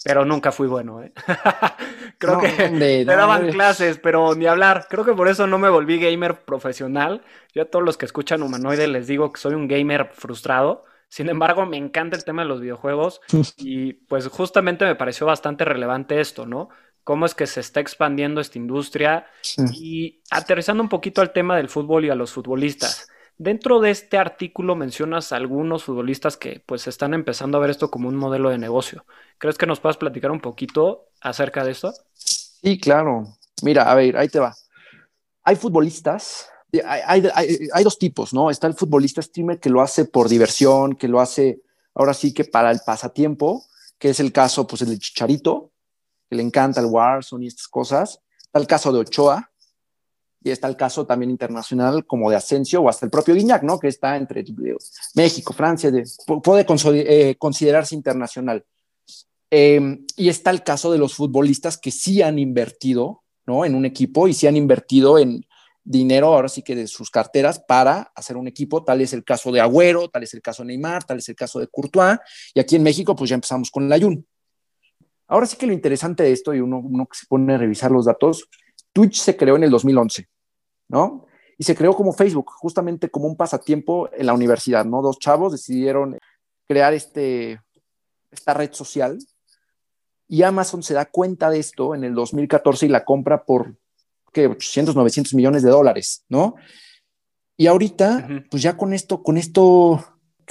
pero 0.04 0.24
nunca 0.24 0.50
fui 0.50 0.66
bueno, 0.66 1.02
¿eh? 1.02 1.12
Creo 2.18 2.40
que 2.40 2.70
me 2.70 3.04
daban 3.04 3.50
clases, 3.50 3.98
pero 3.98 4.34
ni 4.34 4.46
hablar. 4.46 4.86
Creo 4.88 5.04
que 5.04 5.12
por 5.12 5.28
eso 5.28 5.46
no 5.46 5.58
me 5.58 5.68
volví 5.68 5.98
gamer 5.98 6.44
profesional. 6.44 7.22
Yo 7.54 7.62
a 7.62 7.66
todos 7.66 7.84
los 7.84 7.96
que 7.96 8.06
escuchan 8.06 8.42
Humanoide 8.42 8.88
les 8.88 9.06
digo 9.06 9.32
que 9.32 9.40
soy 9.40 9.54
un 9.54 9.68
gamer 9.68 10.10
frustrado. 10.14 10.84
Sin 11.14 11.28
embargo, 11.28 11.64
me 11.64 11.76
encanta 11.76 12.16
el 12.16 12.24
tema 12.24 12.42
de 12.42 12.48
los 12.48 12.60
videojuegos 12.60 13.20
y 13.56 13.92
pues 13.92 14.26
justamente 14.26 14.84
me 14.84 14.96
pareció 14.96 15.28
bastante 15.28 15.64
relevante 15.64 16.20
esto, 16.20 16.44
¿no? 16.44 16.70
Cómo 17.04 17.24
es 17.24 17.36
que 17.36 17.46
se 17.46 17.60
está 17.60 17.78
expandiendo 17.78 18.40
esta 18.40 18.58
industria 18.58 19.24
y 19.72 20.22
aterrizando 20.28 20.82
un 20.82 20.88
poquito 20.88 21.20
al 21.20 21.32
tema 21.32 21.56
del 21.56 21.68
fútbol 21.68 22.04
y 22.04 22.10
a 22.10 22.16
los 22.16 22.32
futbolistas. 22.32 23.06
Dentro 23.38 23.78
de 23.78 23.92
este 23.92 24.18
artículo 24.18 24.74
mencionas 24.74 25.30
algunos 25.30 25.84
futbolistas 25.84 26.36
que 26.36 26.60
pues 26.66 26.88
están 26.88 27.14
empezando 27.14 27.58
a 27.58 27.60
ver 27.60 27.70
esto 27.70 27.92
como 27.92 28.08
un 28.08 28.16
modelo 28.16 28.50
de 28.50 28.58
negocio. 28.58 29.06
¿Crees 29.38 29.56
que 29.56 29.66
nos 29.66 29.78
puedas 29.78 29.98
platicar 29.98 30.32
un 30.32 30.40
poquito 30.40 31.10
acerca 31.20 31.62
de 31.62 31.70
esto? 31.70 31.94
Sí, 32.14 32.80
claro. 32.80 33.36
Mira, 33.62 33.88
a 33.88 33.94
ver, 33.94 34.16
ahí 34.16 34.28
te 34.28 34.40
va. 34.40 34.52
Hay 35.44 35.54
futbolistas 35.54 36.50
hay, 36.84 37.84
dos 37.84 37.98
tipos, 37.98 38.32
¿no? 38.32 38.50
Está 38.50 38.66
el 38.66 38.74
futbolista 38.74 39.22
streamer 39.22 39.60
que 39.60 39.70
lo 39.70 39.80
hace 39.80 40.04
por 40.04 40.28
diversión, 40.28 40.96
que 40.96 41.08
lo 41.08 41.20
hace 41.20 41.60
ahora 41.94 42.14
sí 42.14 42.32
que 42.32 42.44
para 42.44 42.70
el 42.70 42.80
pasatiempo, 42.84 43.64
que 43.98 44.10
es 44.10 44.20
el 44.20 44.32
caso, 44.32 44.66
pues, 44.66 44.82
el 44.82 44.90
de 44.90 44.98
Chicharito, 44.98 45.70
que 46.28 46.36
le 46.36 46.42
encanta 46.42 46.80
el 46.80 46.86
Warzone 46.86 47.44
y 47.44 47.48
estas 47.48 47.68
cosas. 47.68 48.20
Está 48.40 48.58
el 48.58 48.66
caso 48.66 48.92
de 48.92 49.00
Ochoa, 49.00 49.50
y 50.44 50.50
está 50.50 50.68
el 50.68 50.76
caso 50.76 51.06
también 51.06 51.30
internacional 51.30 52.04
como 52.06 52.28
de 52.28 52.36
Asensio 52.36 52.82
o 52.82 52.88
hasta 52.90 53.06
el 53.06 53.10
propio 53.10 53.34
Guiñac, 53.34 53.62
¿no? 53.62 53.78
Que 53.78 53.88
está 53.88 54.16
entre 54.16 54.44
México, 55.14 55.54
Francia, 55.54 55.90
puede 56.42 56.66
eh, 56.68 57.36
considerarse 57.36 57.94
internacional. 57.94 58.62
Em, 59.50 60.04
y 60.16 60.28
está 60.28 60.50
el 60.50 60.62
caso 60.62 60.92
de 60.92 60.98
los 60.98 61.14
futbolistas 61.14 61.78
que 61.78 61.90
sí 61.90 62.20
han 62.20 62.38
invertido, 62.38 63.22
¿no? 63.46 63.64
En 63.64 63.74
un 63.74 63.86
equipo 63.86 64.28
y 64.28 64.34
sí 64.34 64.46
han 64.46 64.56
invertido 64.56 65.18
en, 65.18 65.46
dinero 65.84 66.28
ahora 66.28 66.48
sí 66.48 66.62
que 66.62 66.74
de 66.74 66.86
sus 66.86 67.10
carteras 67.10 67.60
para 67.60 68.10
hacer 68.14 68.36
un 68.36 68.48
equipo. 68.48 68.82
Tal 68.82 69.00
es 69.02 69.12
el 69.12 69.22
caso 69.22 69.52
de 69.52 69.60
Agüero, 69.60 70.08
tal 70.08 70.22
es 70.22 70.34
el 70.34 70.42
caso 70.42 70.62
de 70.62 70.68
Neymar, 70.68 71.04
tal 71.04 71.18
es 71.18 71.28
el 71.28 71.36
caso 71.36 71.60
de 71.60 71.68
Courtois. 71.68 72.18
Y 72.54 72.60
aquí 72.60 72.76
en 72.76 72.82
México, 72.82 73.14
pues 73.14 73.30
ya 73.30 73.34
empezamos 73.34 73.70
con 73.70 73.88
la 73.88 73.98
Jun. 74.00 74.26
Ahora 75.28 75.46
sí 75.46 75.56
que 75.56 75.66
lo 75.66 75.72
interesante 75.72 76.22
de 76.22 76.32
esto, 76.32 76.54
y 76.54 76.60
uno, 76.60 76.78
uno 76.78 77.06
que 77.06 77.18
se 77.18 77.26
pone 77.26 77.54
a 77.54 77.58
revisar 77.58 77.90
los 77.90 78.06
datos, 78.06 78.48
Twitch 78.92 79.20
se 79.20 79.36
creó 79.36 79.56
en 79.56 79.64
el 79.64 79.70
2011, 79.70 80.28
¿no? 80.88 81.26
Y 81.56 81.64
se 81.64 81.74
creó 81.74 81.94
como 81.94 82.12
Facebook, 82.12 82.50
justamente 82.50 83.10
como 83.10 83.26
un 83.26 83.36
pasatiempo 83.36 84.10
en 84.12 84.26
la 84.26 84.34
universidad, 84.34 84.84
¿no? 84.84 85.02
Dos 85.02 85.18
chavos 85.18 85.52
decidieron 85.52 86.18
crear 86.66 86.94
este, 86.94 87.60
esta 88.30 88.54
red 88.54 88.72
social 88.72 89.18
y 90.28 90.42
Amazon 90.42 90.82
se 90.82 90.94
da 90.94 91.06
cuenta 91.06 91.50
de 91.50 91.58
esto 91.58 91.94
en 91.94 92.04
el 92.04 92.14
2014 92.14 92.86
y 92.86 92.88
la 92.88 93.04
compra 93.04 93.44
por 93.44 93.76
que 94.34 94.48
800, 94.48 94.94
900 94.94 95.32
millones 95.32 95.62
de 95.62 95.70
dólares, 95.70 96.24
¿no? 96.28 96.56
Y 97.56 97.68
ahorita, 97.68 98.28
pues 98.50 98.62
ya 98.62 98.76
con 98.76 98.92
esto, 98.92 99.22
con 99.22 99.38
esto, 99.38 100.04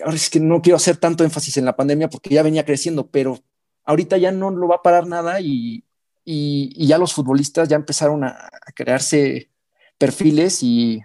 ahora 0.04 0.16
es 0.16 0.30
que 0.30 0.40
no 0.40 0.62
quiero 0.62 0.78
hacer 0.78 0.98
tanto 0.98 1.24
énfasis 1.24 1.58
en 1.58 1.66
la 1.66 1.76
pandemia 1.76 2.10
porque 2.10 2.34
ya 2.34 2.42
venía 2.42 2.66
creciendo, 2.66 3.08
pero 3.08 3.40
ahorita 3.84 4.18
ya 4.18 4.32
no 4.32 4.50
lo 4.50 4.68
va 4.70 4.78
a 4.78 4.82
parar 4.82 5.06
nada 5.06 5.42
y, 5.42 5.84
y, 6.24 6.88
ya 6.88 6.98
los 6.98 7.14
futbolistas 7.14 7.68
ya 7.68 7.76
empezaron 7.76 8.24
a, 8.24 8.50
crearse 8.74 9.52
perfiles 9.98 10.64
y, 10.64 11.02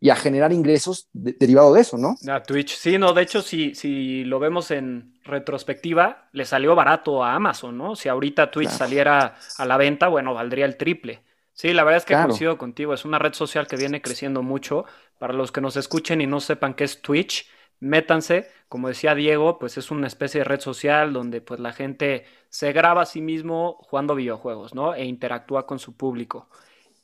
y, 0.00 0.10
a 0.10 0.16
generar 0.16 0.52
ingresos 0.52 1.08
derivado 1.12 1.72
de 1.72 1.82
eso, 1.82 1.96
¿no? 1.96 2.16
A 2.28 2.42
Twitch, 2.42 2.76
sí, 2.76 2.98
no, 2.98 3.12
de 3.12 3.22
hecho, 3.22 3.40
si, 3.40 3.76
si 3.76 4.24
lo 4.24 4.40
vemos 4.40 4.72
en 4.72 5.14
retrospectiva, 5.22 6.28
le 6.32 6.44
salió 6.44 6.74
barato 6.74 7.22
a 7.22 7.34
Amazon, 7.34 7.78
¿no? 7.78 7.94
Si 7.94 8.08
ahorita 8.08 8.50
Twitch 8.50 8.70
saliera 8.70 9.36
a 9.56 9.64
la 9.64 9.76
venta, 9.76 10.08
bueno, 10.08 10.34
valdría 10.34 10.64
el 10.64 10.76
triple. 10.76 11.22
Sí, 11.58 11.72
la 11.72 11.82
verdad 11.82 11.96
es 11.96 12.04
que 12.04 12.14
coincido 12.14 12.56
contigo. 12.56 12.94
Es 12.94 13.04
una 13.04 13.18
red 13.18 13.32
social 13.32 13.66
que 13.66 13.74
viene 13.74 14.00
creciendo 14.00 14.44
mucho. 14.44 14.84
Para 15.18 15.32
los 15.32 15.50
que 15.50 15.60
nos 15.60 15.76
escuchen 15.76 16.20
y 16.20 16.26
no 16.28 16.38
sepan 16.38 16.72
qué 16.72 16.84
es 16.84 17.02
Twitch, 17.02 17.50
métanse. 17.80 18.48
Como 18.68 18.86
decía 18.86 19.16
Diego, 19.16 19.58
pues 19.58 19.76
es 19.76 19.90
una 19.90 20.06
especie 20.06 20.38
de 20.38 20.44
red 20.44 20.60
social 20.60 21.12
donde 21.12 21.40
pues 21.40 21.58
la 21.58 21.72
gente 21.72 22.26
se 22.48 22.72
graba 22.72 23.02
a 23.02 23.06
sí 23.06 23.20
mismo 23.20 23.76
jugando 23.80 24.14
videojuegos, 24.14 24.72
¿no? 24.72 24.94
E 24.94 25.04
interactúa 25.04 25.66
con 25.66 25.80
su 25.80 25.96
público. 25.96 26.48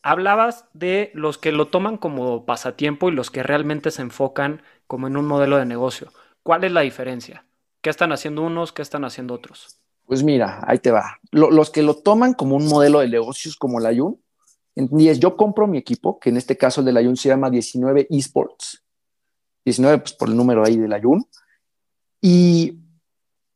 Hablabas 0.02 0.68
de 0.72 1.10
los 1.14 1.36
que 1.36 1.50
lo 1.50 1.66
toman 1.66 1.96
como 1.96 2.46
pasatiempo 2.46 3.08
y 3.08 3.12
los 3.12 3.32
que 3.32 3.42
realmente 3.42 3.90
se 3.90 4.02
enfocan 4.02 4.62
como 4.86 5.08
en 5.08 5.16
un 5.16 5.26
modelo 5.26 5.56
de 5.56 5.66
negocio. 5.66 6.12
¿Cuál 6.44 6.62
es 6.62 6.70
la 6.70 6.82
diferencia? 6.82 7.44
¿Qué 7.80 7.90
están 7.90 8.12
haciendo 8.12 8.42
unos? 8.42 8.72
¿Qué 8.72 8.82
están 8.82 9.04
haciendo 9.04 9.34
otros? 9.34 9.80
Pues 10.06 10.22
mira, 10.22 10.60
ahí 10.64 10.78
te 10.78 10.92
va. 10.92 11.18
los 11.32 11.70
que 11.70 11.82
lo 11.82 11.96
toman 11.96 12.34
como 12.34 12.54
un 12.54 12.68
modelo 12.68 13.00
de 13.00 13.08
negocios 13.08 13.56
como 13.56 13.80
la 13.80 13.90
Yun, 13.90 14.20
en 14.76 14.88
yo 15.20 15.36
compro 15.36 15.66
mi 15.66 15.78
equipo, 15.78 16.18
que 16.18 16.30
en 16.30 16.36
este 16.36 16.56
caso 16.56 16.80
el 16.80 16.86
de 16.86 16.92
la 16.92 17.02
Jun 17.02 17.16
se 17.16 17.28
llama 17.28 17.50
19 17.50 18.08
Esports. 18.10 18.82
19 19.64 19.98
pues, 19.98 20.12
por 20.14 20.28
el 20.28 20.36
número 20.36 20.64
ahí 20.64 20.76
de 20.76 20.88
la 20.88 21.00
Jun. 21.00 21.24
Y, 22.20 22.78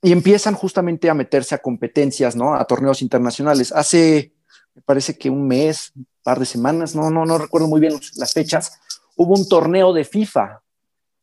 y 0.03 0.13
empiezan 0.13 0.55
justamente 0.55 1.11
a 1.11 1.15
meterse 1.15 1.55
a 1.55 1.59
competencias, 1.59 2.37
¿no? 2.37 2.55
A 2.55 2.65
torneos 2.65 3.03
internacionales. 3.03 3.73
Hace, 3.73 4.33
me 4.75 4.83
parece 4.83 5.19
que 5.19 5.29
un 5.29 5.47
mes, 5.47 5.93
un 5.97 6.07
par 6.23 6.39
de 6.39 6.47
semanas, 6.47 6.95
no, 6.95 7.11
no, 7.11 7.25
no 7.27 7.37
recuerdo 7.37 7.67
muy 7.67 7.81
bien 7.81 7.99
las 8.17 8.33
fechas, 8.33 8.79
hubo 9.17 9.35
un 9.35 9.49
torneo 9.49 9.93
de 9.93 10.05
FIFA, 10.05 10.63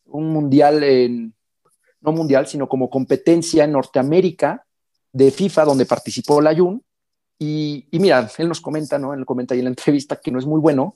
un 0.07 0.29
mundial 0.29 0.83
en, 0.83 1.33
no 2.01 2.11
mundial, 2.11 2.47
sino 2.47 2.67
como 2.67 2.89
competencia 2.89 3.63
en 3.63 3.71
Norteamérica 3.71 4.65
de 5.13 5.31
FIFA, 5.31 5.63
donde 5.63 5.85
participó 5.85 6.41
la 6.41 6.53
Jun 6.53 6.84
y, 7.37 7.87
mira, 7.91 8.29
él 8.37 8.47
nos 8.47 8.61
comenta, 8.61 8.97
¿no? 8.97 9.13
Él 9.13 9.25
comenta 9.25 9.53
ahí 9.53 9.59
en 9.59 9.65
la 9.65 9.69
entrevista 9.69 10.15
que 10.15 10.31
no 10.31 10.39
es 10.39 10.45
muy 10.45 10.59
bueno, 10.59 10.95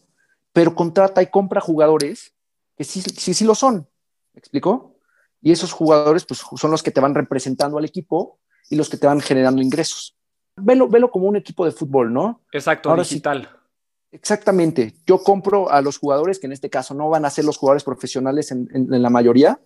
pero 0.54 0.74
contrata 0.74 1.22
y 1.22 1.28
compra 1.28 1.62
jugadores 1.62 2.34
que 2.78 2.84
sí, 2.84 3.02
sí, 3.02 3.34
sí 3.34 3.44
lo 3.44 3.56
son. 3.56 3.88
¿Me 4.34 4.40
explicó? 4.40 4.96
Y 5.42 5.52
esos 5.52 5.72
jugadores, 5.72 6.26
pues, 6.26 6.42
son 6.56 6.72
los 6.72 6.84
que 6.84 6.92
te 6.92 7.02
van 7.02 7.16
representando 7.16 7.78
al 7.78 7.86
equipo 7.86 8.40
y 8.70 8.76
los 8.76 8.90
que 8.90 8.98
te 8.98 9.08
van 9.08 9.20
generando 9.20 9.62
ingresos. 9.62 10.16
Velo, 10.56 10.88
velo 10.88 11.12
como 11.12 11.28
un 11.28 11.36
equipo 11.36 11.66
de 11.66 11.72
fútbol, 11.72 12.14
¿no? 12.14 12.42
Exacto, 12.52 12.94
digital. 12.96 13.50
exactamente. 14.12 14.96
Yo 15.06 15.22
compro 15.24 15.70
a 15.70 15.82
los 15.82 15.98
jugadores, 15.98 16.40
que 16.40 16.48
en 16.48 16.54
este 16.54 16.70
caso 16.70 16.94
no 16.94 17.10
van 17.10 17.26
a 17.26 17.30
ser 17.30 17.46
los 17.46 17.58
jugadores 17.58 17.84
profesionales 17.84 18.52
en, 18.52 18.68
la 18.90 19.10
mayoría, 19.10 19.60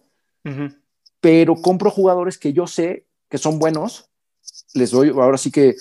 pero 1.19 1.55
compro 1.55 1.89
jugadores 1.89 2.37
que 2.37 2.53
yo 2.53 2.67
sé 2.67 3.07
que 3.29 3.37
son 3.37 3.59
buenos. 3.59 4.09
Les 4.73 4.91
doy, 4.91 5.09
ahora 5.09 5.37
sí 5.37 5.51
que 5.51 5.75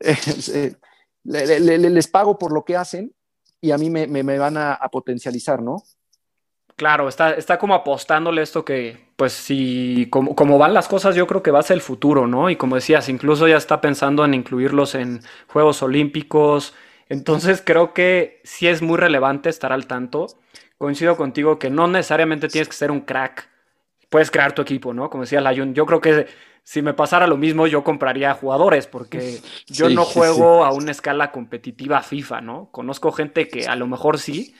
eh, 0.54 0.74
les 1.24 2.08
pago 2.08 2.38
por 2.38 2.52
lo 2.52 2.64
que 2.64 2.76
hacen 2.76 3.14
y 3.60 3.70
a 3.70 3.78
mí 3.78 3.90
me, 3.90 4.38
van 4.38 4.56
a, 4.56 4.78
potencializar, 4.90 5.62
¿no? 5.62 5.82
Claro, 6.76 7.08
está, 7.08 7.32
está 7.32 7.58
como 7.58 7.74
apostándole 7.74 8.42
esto 8.42 8.64
que, 8.64 9.12
pues 9.16 9.32
si 9.32 10.08
como, 10.10 10.36
como, 10.36 10.58
van 10.58 10.74
las 10.74 10.88
cosas, 10.88 11.16
yo 11.16 11.26
creo 11.26 11.42
que 11.42 11.50
va 11.50 11.60
a 11.60 11.62
ser 11.62 11.76
el 11.76 11.80
futuro, 11.80 12.26
¿no? 12.26 12.50
Y 12.50 12.56
como 12.56 12.74
decías, 12.74 13.08
incluso 13.08 13.48
ya 13.48 13.56
está 13.56 13.80
pensando 13.80 14.24
en 14.24 14.34
incluirlos 14.34 14.94
en 14.94 15.22
Juegos 15.48 15.82
Olímpicos. 15.82 16.74
Entonces 17.08 17.62
creo 17.64 17.94
que 17.94 18.40
sí 18.44 18.68
es 18.68 18.82
muy 18.82 18.98
relevante 18.98 19.48
estar 19.48 19.72
al 19.72 19.86
tanto. 19.86 20.26
Coincido 20.76 21.16
contigo 21.16 21.58
que 21.58 21.70
no 21.70 21.88
necesariamente 21.88 22.48
tienes 22.48 22.68
que 22.68 22.76
ser 22.76 22.90
un 22.90 23.00
crack. 23.00 23.48
Puedes 24.08 24.30
crear 24.30 24.54
tu 24.54 24.62
equipo, 24.62 24.94
¿no? 24.94 25.10
Como 25.10 25.24
decía 25.24 25.40
Layun, 25.40 25.74
yo 25.74 25.84
creo 25.86 26.00
que 26.00 26.26
si 26.62 26.82
me 26.82 26.94
pasara 26.94 27.26
lo 27.26 27.36
mismo, 27.36 27.66
yo 27.66 27.84
compraría 27.84 28.34
jugadores, 28.34 28.86
porque 28.86 29.40
yo 29.66 29.88
no 29.88 30.04
juego 30.04 30.64
a 30.64 30.72
una 30.72 30.90
escala 30.90 31.30
competitiva 31.32 32.02
FIFA, 32.02 32.40
¿no? 32.40 32.70
Conozco 32.72 33.12
gente 33.12 33.48
que 33.48 33.66
a 33.66 33.76
lo 33.76 33.86
mejor 33.86 34.18
sí, 34.18 34.54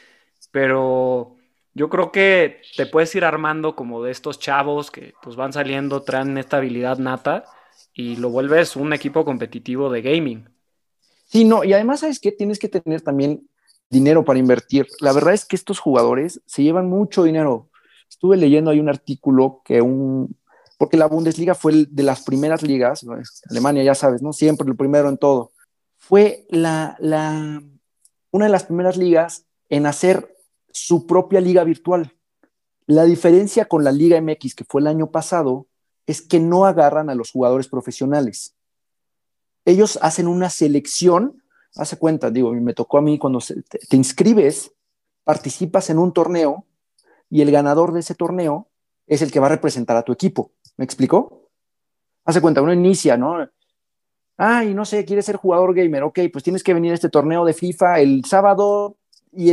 pero 0.52 1.36
yo 1.74 1.88
creo 1.88 2.12
que 2.12 2.62
te 2.76 2.86
puedes 2.86 3.14
ir 3.14 3.24
armando 3.24 3.76
como 3.76 4.02
de 4.02 4.10
estos 4.10 4.38
chavos 4.38 4.90
que 4.90 5.14
pues 5.22 5.36
van 5.36 5.52
saliendo, 5.52 6.02
traen 6.02 6.38
esta 6.38 6.56
habilidad 6.56 6.98
nata 6.98 7.44
y 7.92 8.16
lo 8.16 8.30
vuelves 8.30 8.76
un 8.76 8.92
equipo 8.92 9.24
competitivo 9.24 9.90
de 9.90 10.02
gaming. 10.02 10.48
Sí, 11.26 11.44
no, 11.44 11.64
y 11.64 11.72
además, 11.72 12.00
¿sabes 12.00 12.20
qué? 12.20 12.30
Tienes 12.32 12.58
que 12.58 12.68
tener 12.68 13.00
también 13.00 13.48
dinero 13.90 14.24
para 14.24 14.38
invertir. 14.38 14.86
La 15.00 15.12
verdad 15.12 15.34
es 15.34 15.44
que 15.44 15.56
estos 15.56 15.78
jugadores 15.78 16.40
se 16.46 16.62
llevan 16.62 16.88
mucho 16.88 17.24
dinero. 17.24 17.68
Estuve 18.08 18.36
leyendo 18.36 18.70
ahí 18.70 18.80
un 18.80 18.88
artículo 18.88 19.62
que 19.64 19.82
un, 19.82 20.36
porque 20.78 20.96
la 20.96 21.06
Bundesliga 21.06 21.54
fue 21.54 21.86
de 21.88 22.02
las 22.02 22.22
primeras 22.22 22.62
ligas, 22.62 23.04
Alemania 23.50 23.82
ya 23.82 23.94
sabes, 23.94 24.22
¿no? 24.22 24.32
Siempre 24.32 24.68
el 24.68 24.76
primero 24.76 25.08
en 25.08 25.16
todo. 25.16 25.52
Fue 25.96 26.46
la, 26.50 26.96
la, 27.00 27.62
una 28.30 28.44
de 28.44 28.50
las 28.50 28.64
primeras 28.64 28.96
ligas 28.96 29.46
en 29.68 29.86
hacer 29.86 30.36
su 30.70 31.06
propia 31.06 31.40
liga 31.40 31.64
virtual. 31.64 32.12
La 32.86 33.04
diferencia 33.04 33.64
con 33.64 33.82
la 33.82 33.90
Liga 33.90 34.20
MX, 34.20 34.54
que 34.54 34.64
fue 34.64 34.80
el 34.80 34.86
año 34.86 35.10
pasado, 35.10 35.66
es 36.06 36.22
que 36.22 36.38
no 36.38 36.66
agarran 36.66 37.10
a 37.10 37.14
los 37.14 37.32
jugadores 37.32 37.66
profesionales. 37.66 38.54
Ellos 39.64 39.98
hacen 40.02 40.28
una 40.28 40.50
selección, 40.50 41.42
hace 41.75 41.98
cuenta, 41.98 42.30
digo, 42.30 42.52
me 42.52 42.75
tocó 42.75 42.98
a 42.98 43.02
mí 43.02 43.18
cuando 43.18 43.40
te 43.88 43.96
inscribes, 43.96 44.72
participas 45.25 45.90
en 45.90 45.98
un 45.98 46.12
torneo 46.12 46.64
y 47.30 47.42
el 47.42 47.50
ganador 47.50 47.92
de 47.92 48.00
ese 48.00 48.14
torneo 48.14 48.68
es 49.06 49.23
el 49.23 49.30
que 49.30 49.40
va 49.40 49.47
a 49.47 49.50
representar 49.50 49.97
a 49.97 50.02
tu 50.02 50.12
equipo. 50.12 50.52
¿Me 50.76 50.85
explicó? 50.85 51.49
Hace 52.25 52.40
cuenta, 52.40 52.62
uno 52.62 52.73
inicia, 52.73 53.16
¿no? 53.16 53.49
Ay, 54.37 54.75
no 54.75 54.85
sé, 54.85 55.04
quieres 55.04 55.25
ser 55.25 55.37
jugador 55.37 55.75
gamer. 55.75 56.02
Ok, 56.02 56.21
pues 56.33 56.45
tienes 56.45 56.62
que 56.62 56.75
venir 56.75 56.92
a 56.92 56.95
este 56.95 57.09
torneo 57.09 57.45
de 57.45 57.54
FIFA 57.54 58.00
el 58.00 58.25
sábado 58.25 58.97
y, 59.33 59.52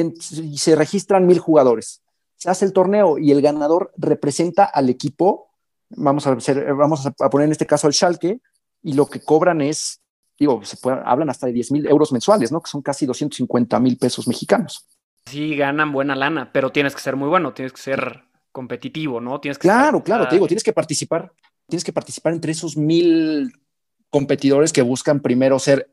se 0.57 0.75
registran 0.75 1.25
mil 1.27 1.39
jugadores. 1.39 2.01
se 2.35 2.49
hace 2.49 2.65
el 2.65 2.73
torneo 2.73 3.17
y 3.17 3.31
el 3.31 3.41
ganador 3.41 3.93
representa 3.97 4.65
al 4.65 4.89
equipo, 4.89 5.49
vamos 5.89 6.27
a, 6.27 6.35
vamos 6.73 7.05
a 7.05 7.29
poner 7.29 7.45
en 7.45 7.51
este 7.51 7.65
caso 7.65 7.87
al 7.87 7.93
Schalke, 7.93 8.41
y 8.81 8.93
lo 8.93 9.05
que 9.05 9.21
cobran 9.21 9.61
es, 9.61 10.01
digo, 10.37 10.63
se 10.65 10.77
hablan 11.05 11.29
hasta 11.29 11.47
de 11.47 11.53
10 11.53 11.71
mil 11.71 11.87
euros 11.87 12.11
mensuales, 12.11 12.51
¿no? 12.51 12.61
Que 12.61 12.69
son 12.69 12.81
casi 12.81 13.05
250 13.05 13.79
mil 13.79 13.97
pesos 13.97 14.27
mexicanos. 14.27 14.85
Sí, 15.25 15.55
ganan 15.55 15.91
buena 15.91 16.15
lana, 16.15 16.51
pero 16.51 16.71
tienes 16.71 16.95
que 16.95 17.01
ser 17.01 17.15
muy 17.15 17.29
bueno, 17.29 17.53
tienes 17.53 17.73
que 17.73 17.81
ser 17.81 18.23
competitivo, 18.51 19.19
¿no? 19.19 19.39
Tienes 19.39 19.57
que 19.57 19.67
claro, 19.67 20.03
claro, 20.03 20.27
te 20.27 20.35
digo, 20.35 20.47
tienes 20.47 20.63
que 20.63 20.73
participar, 20.73 21.31
tienes 21.67 21.83
que 21.83 21.93
participar 21.93 22.33
entre 22.33 22.51
esos 22.51 22.77
mil 22.77 23.51
competidores 24.09 24.71
que 24.71 24.81
buscan 24.81 25.21
primero 25.21 25.57
ser 25.59 25.89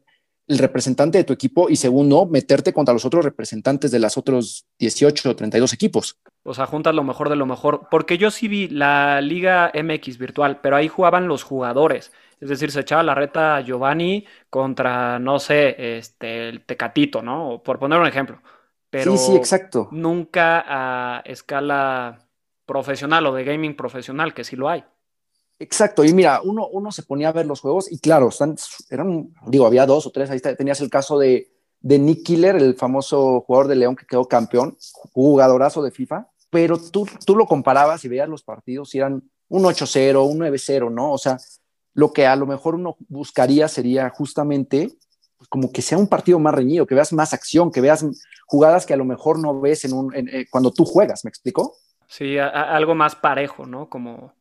el 0.50 0.58
representante 0.58 1.16
de 1.16 1.24
tu 1.24 1.32
equipo 1.32 1.70
y 1.70 1.76
segundo, 1.76 2.26
meterte 2.26 2.72
contra 2.72 2.92
los 2.92 3.04
otros 3.04 3.24
representantes 3.24 3.92
de 3.92 4.00
los 4.00 4.18
otros 4.18 4.66
18 4.80 5.30
o 5.30 5.36
32 5.36 5.72
equipos. 5.72 6.18
O 6.42 6.54
sea, 6.54 6.66
juntas 6.66 6.92
lo 6.92 7.04
mejor 7.04 7.28
de 7.28 7.36
lo 7.36 7.46
mejor. 7.46 7.86
Porque 7.88 8.18
yo 8.18 8.32
sí 8.32 8.48
vi 8.48 8.66
la 8.68 9.20
Liga 9.20 9.70
MX 9.72 10.18
virtual, 10.18 10.60
pero 10.60 10.74
ahí 10.74 10.88
jugaban 10.88 11.28
los 11.28 11.44
jugadores. 11.44 12.10
Es 12.40 12.48
decir, 12.48 12.72
se 12.72 12.80
echaba 12.80 13.04
la 13.04 13.14
reta 13.14 13.60
Giovanni 13.60 14.26
contra, 14.48 15.20
no 15.20 15.38
sé, 15.38 15.98
este, 15.98 16.48
el 16.48 16.62
Tecatito, 16.62 17.22
¿no? 17.22 17.62
Por 17.64 17.78
poner 17.78 18.00
un 18.00 18.08
ejemplo. 18.08 18.40
Pero 18.90 19.16
sí, 19.16 19.26
sí, 19.26 19.36
exacto. 19.36 19.88
Nunca 19.92 20.64
a 20.66 21.20
escala 21.24 22.26
profesional 22.66 23.26
o 23.26 23.34
de 23.34 23.44
gaming 23.44 23.76
profesional, 23.76 24.34
que 24.34 24.44
sí 24.44 24.56
lo 24.56 24.68
hay. 24.68 24.84
Exacto, 25.58 26.04
y 26.04 26.14
mira, 26.14 26.40
uno, 26.42 26.68
uno 26.68 26.90
se 26.90 27.02
ponía 27.02 27.28
a 27.28 27.32
ver 27.32 27.44
los 27.44 27.60
juegos 27.60 27.92
y 27.92 27.98
claro, 27.98 28.28
están, 28.28 28.56
eran, 28.88 29.30
digo, 29.46 29.66
había 29.66 29.84
dos 29.84 30.06
o 30.06 30.10
tres, 30.10 30.30
ahí 30.30 30.40
tenías 30.40 30.80
el 30.80 30.88
caso 30.88 31.18
de, 31.18 31.52
de 31.80 31.98
Nick 31.98 32.24
Killer, 32.24 32.56
el 32.56 32.74
famoso 32.76 33.42
jugador 33.42 33.68
de 33.68 33.76
León 33.76 33.94
que 33.94 34.06
quedó 34.06 34.26
campeón, 34.26 34.78
jugadorazo 35.12 35.82
de 35.82 35.90
FIFA, 35.90 36.28
pero 36.48 36.78
tú, 36.78 37.06
tú 37.26 37.36
lo 37.36 37.44
comparabas 37.44 38.02
y 38.04 38.08
veías 38.08 38.28
los 38.28 38.42
partidos 38.42 38.94
y 38.94 38.98
eran 38.98 39.22
un 39.48 39.62
8-0, 39.64 40.26
un 40.26 40.38
9-0, 40.38 40.90
¿no? 40.90 41.12
O 41.12 41.18
sea, 41.18 41.36
lo 41.92 42.12
que 42.12 42.26
a 42.26 42.36
lo 42.36 42.46
mejor 42.46 42.76
uno 42.76 42.96
buscaría 43.08 43.68
sería 43.68 44.08
justamente 44.08 44.90
pues, 45.40 45.48
como 45.48 45.72
que 45.72 45.80
sea 45.80 45.96
un 45.96 46.06
partido 46.06 46.38
más 46.38 46.54
reñido, 46.54 46.86
que 46.86 46.94
veas 46.94 47.14
más 47.14 47.32
acción, 47.32 47.72
que 47.72 47.80
veas 47.80 48.04
jugadas 48.44 48.84
que 48.84 48.92
a 48.92 48.98
lo 48.98 49.06
mejor 49.06 49.38
no 49.38 49.58
ves 49.58 49.86
en 49.86 49.94
un, 49.94 50.14
eh, 50.14 50.44
cuando 50.50 50.70
tú 50.70 50.84
juegas, 50.84 51.24
¿me 51.24 51.30
explico? 51.30 51.76
Sí, 52.06 52.36
algo 52.36 52.94
más 52.94 53.16
parejo, 53.16 53.64
¿no? 53.64 53.88
Como 53.88 54.34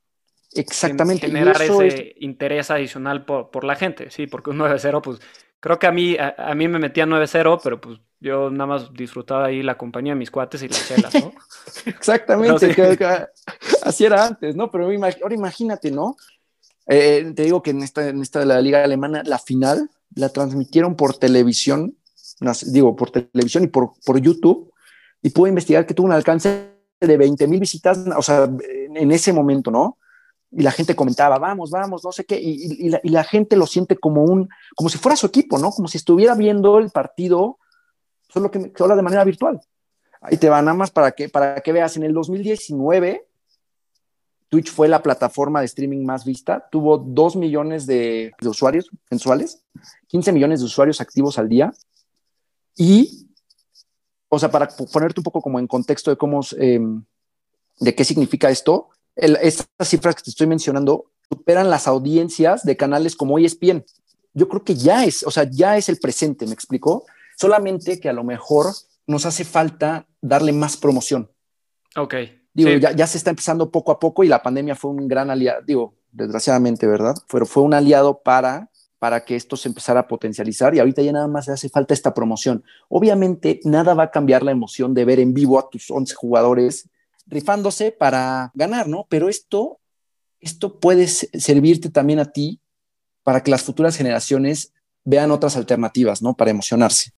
Exactamente. 0.55 1.27
Generar 1.27 1.61
ese 1.61 2.15
interés 2.19 2.69
adicional 2.69 3.23
por, 3.23 3.63
la 3.63 3.77
gente, 3.77 4.11
sí, 4.11 4.27
porque 4.27 4.49
un 4.49 4.57
9-0, 4.57 5.01
pues 5.01 5.19
creo 5.61 5.79
que 5.79 5.87
a 5.87 5.93
mí, 5.93 6.17
a, 6.19 6.53
mí 6.53 6.67
me 6.67 6.79
metía 6.79 7.05
9-0, 7.05 7.61
pero 7.63 7.79
pues 7.79 8.01
yo 8.19 8.49
nada 8.49 8.65
más 8.65 8.91
disfrutaba 8.91 9.45
ahí 9.45 9.63
la 9.63 9.77
compañía 9.77 10.11
de 10.11 10.19
mis 10.19 10.31
cuates 10.31 10.63
y 10.63 10.67
las 10.67 10.85
chelas, 10.85 11.13
¿no? 11.13 11.31
Exactamente, 11.85 12.75
así 13.83 14.03
era 14.03 14.25
antes, 14.25 14.53
¿no? 14.53 14.69
Pero 14.69 14.83
ahora 14.83 15.33
imagínate, 15.33 15.91
¿no? 15.91 16.17
Eh, 16.87 17.31
te 17.33 17.43
digo 17.43 17.61
que 17.63 17.69
en 17.69 17.83
esta, 17.83 18.09
en 18.09 18.21
esta 18.21 18.39
de 18.39 18.47
la 18.47 18.59
liga 18.59 18.83
alemana, 18.83 19.23
la 19.23 19.39
final 19.39 19.89
la 20.15 20.29
transmitieron 20.29 20.95
por 20.95 21.17
televisión, 21.17 21.97
digo, 22.67 22.95
por 22.95 23.11
televisión 23.11 23.63
y 23.63 23.67
por, 23.67 23.91
por 24.05 24.19
YouTube, 24.19 24.71
y 25.21 25.29
pude 25.29 25.49
investigar 25.49 25.85
que 25.85 25.93
tuvo 25.93 26.07
un 26.07 26.13
alcance 26.13 26.73
de 26.99 27.17
20 27.17 27.47
mil 27.47 27.59
visitas, 27.59 27.99
o 28.17 28.21
sea, 28.21 28.49
en 28.95 29.11
ese 29.11 29.33
momento, 29.33 29.71
¿no? 29.71 29.97
y 30.51 30.63
la 30.63 30.71
gente 30.71 30.95
comentaba, 30.95 31.37
vamos, 31.37 31.69
vamos, 31.69 32.03
no 32.03 32.11
sé 32.11 32.25
qué, 32.25 32.39
y, 32.41 32.89
la, 32.89 33.23
gente 33.23 33.55
lo 33.55 33.67
siente 33.67 33.97
como 33.97 34.23
un, 34.23 34.49
como 34.75 34.89
si 34.89 34.97
fuera 34.97 35.15
su 35.15 35.27
equipo, 35.27 35.59
¿no? 35.59 35.71
Como 35.71 35.87
si 35.87 35.97
estuviera 35.97 36.33
viendo 36.33 36.79
el 36.79 36.89
partido, 36.89 37.59
solo 38.29 38.49
que 38.49 38.71
solo 38.75 38.95
de 38.95 39.01
manera 39.01 39.23
virtual. 39.23 39.59
Ahí 40.21 40.37
te 40.37 40.49
va 40.49 40.61
nada 40.61 40.75
más 40.75 40.91
para 40.91 41.11
que, 41.11 41.29
para 41.29 41.61
que 41.61 41.71
veas, 41.71 41.97
en 41.97 42.03
el 42.03 42.13
2019, 42.13 43.27
Twitch 44.49 44.71
fue 44.71 44.87
la 44.87 45.01
plataforma 45.03 45.59
de 45.59 45.67
streaming 45.67 46.05
más 46.05 46.25
vista, 46.25 46.67
tuvo 46.71 46.97
2 46.97 47.35
millones 47.35 47.85
de, 47.85 48.33
usuarios 48.41 48.89
mensuales, 49.09 49.63
15 50.07 50.31
millones 50.31 50.59
de 50.59 50.65
usuarios 50.65 51.01
activos 51.01 51.37
al 51.37 51.47
día, 51.47 51.71
y, 52.75 53.29
o 54.27 54.39
sea, 54.39 54.49
para 54.49 54.67
ponerte 54.67 55.19
un 55.19 55.23
poco 55.23 55.41
como 55.41 55.59
en 55.59 55.67
contexto 55.67 56.09
de 56.09 56.17
cómo, 56.17 56.41
em, 56.57 57.03
de 57.79 57.93
qué 57.93 58.03
significa 58.03 58.49
esto, 58.49 58.89
estas 59.15 59.67
cifras 59.83 60.15
que 60.15 60.23
te 60.23 60.29
estoy 60.31 60.47
mencionando 60.47 61.11
superan 61.29 61.69
las 61.69 61.87
audiencias 61.87 62.63
de 62.63 62.77
canales 62.77 63.15
como 63.15 63.37
ESPN. 63.37 63.85
Yo 64.33 64.47
creo 64.47 64.63
que 64.63 64.75
ya 64.75 65.05
es, 65.05 65.23
o 65.23 65.31
sea, 65.31 65.43
ya 65.49 65.77
es 65.77 65.89
el 65.89 65.99
presente, 65.99 66.45
¿me 66.47 66.53
explicó? 66.53 67.05
Solamente 67.37 67.99
que 67.99 68.09
a 68.09 68.13
lo 68.13 68.23
mejor 68.23 68.67
nos 69.05 69.25
hace 69.25 69.43
falta 69.43 70.07
darle 70.21 70.53
más 70.53 70.77
promoción. 70.77 71.29
Ok. 71.95 72.15
Digo, 72.53 72.71
ya, 72.71 73.07
se 73.07 73.17
está 73.17 73.29
empezando 73.29 73.71
poco 73.71 73.91
a 73.91 73.99
poco 73.99 74.23
y 74.23 74.27
la 74.27 74.41
pandemia 74.41 74.75
fue 74.75 74.91
un 74.91 75.07
gran 75.07 75.29
aliado, 75.29 75.61
digo, 75.65 75.93
desgraciadamente, 76.11 76.87
¿verdad? 76.87 77.15
Pero 77.31 77.45
fue 77.45 77.63
un 77.63 77.73
aliado 77.73 78.21
para, 78.21 78.69
para 78.97 79.23
que 79.23 79.35
esto 79.35 79.55
se 79.55 79.69
empezara 79.69 80.01
a 80.01 80.07
potencializar 80.07 80.73
y 80.75 80.79
ahorita 80.79 81.01
ya 81.01 81.11
nada 81.11 81.27
más 81.27 81.47
hace 81.47 81.69
falta 81.69 81.93
esta 81.93 82.13
promoción. 82.13 82.63
Obviamente, 82.87 83.59
nada 83.63 83.93
va 83.93 84.03
a 84.03 84.11
cambiar 84.11 84.43
la 84.43 84.51
emoción 84.51 84.93
de 84.93 85.05
ver 85.05 85.19
en 85.19 85.33
vivo 85.33 85.59
a 85.59 85.69
tus 85.69 85.89
11 85.89 86.15
jugadores 86.15 86.89
rifándose 87.27 87.91
para 87.91 88.51
ganar, 88.55 88.87
¿no? 88.87 89.05
Pero 89.09 89.29
esto, 89.29 89.79
esto 90.39 90.79
puede 90.79 91.07
servirte 91.07 91.89
también 91.89 92.19
a 92.19 92.25
ti 92.25 92.59
para 93.23 93.43
que 93.43 93.51
las 93.51 93.63
futuras 93.63 93.95
generaciones 93.95 94.73
vean 95.05 95.31
otras 95.31 95.55
alternativas, 95.55 96.21
¿no? 96.21 96.35
Para 96.35 96.51
emocionarse. 96.51 97.11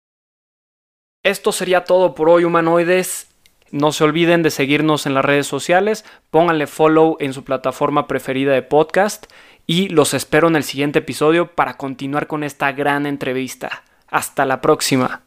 Esto 1.24 1.52
sería 1.52 1.84
todo 1.84 2.15
por 2.15 2.30
hoy, 2.30 2.46
humanoides. 2.46 3.29
No 3.71 3.91
se 3.91 4.03
olviden 4.03 4.43
de 4.43 4.51
seguirnos 4.51 5.05
en 5.05 5.13
las 5.13 5.25
redes 5.25 5.47
sociales, 5.47 6.05
pónganle 6.32 6.67
follow 6.67 7.17
en 7.19 7.34
su 7.34 7.43
plataforma 7.43 8.08
preferida 8.08 8.53
de 8.53 8.62
podcast 8.62 9.27
y 9.67 9.89
los 9.89 10.13
espero 10.13 10.47
en 10.47 10.55
el 10.55 10.63
siguiente 10.63 10.99
episodio 10.99 11.53
para 11.53 11.77
continuar 11.77 12.27
con 12.27 12.43
esta 12.43 12.71
gran 12.71 13.05
entrevista. 13.05 13.84
Hasta 14.08 14.45
la 14.45 14.62
próxima. 14.62 15.21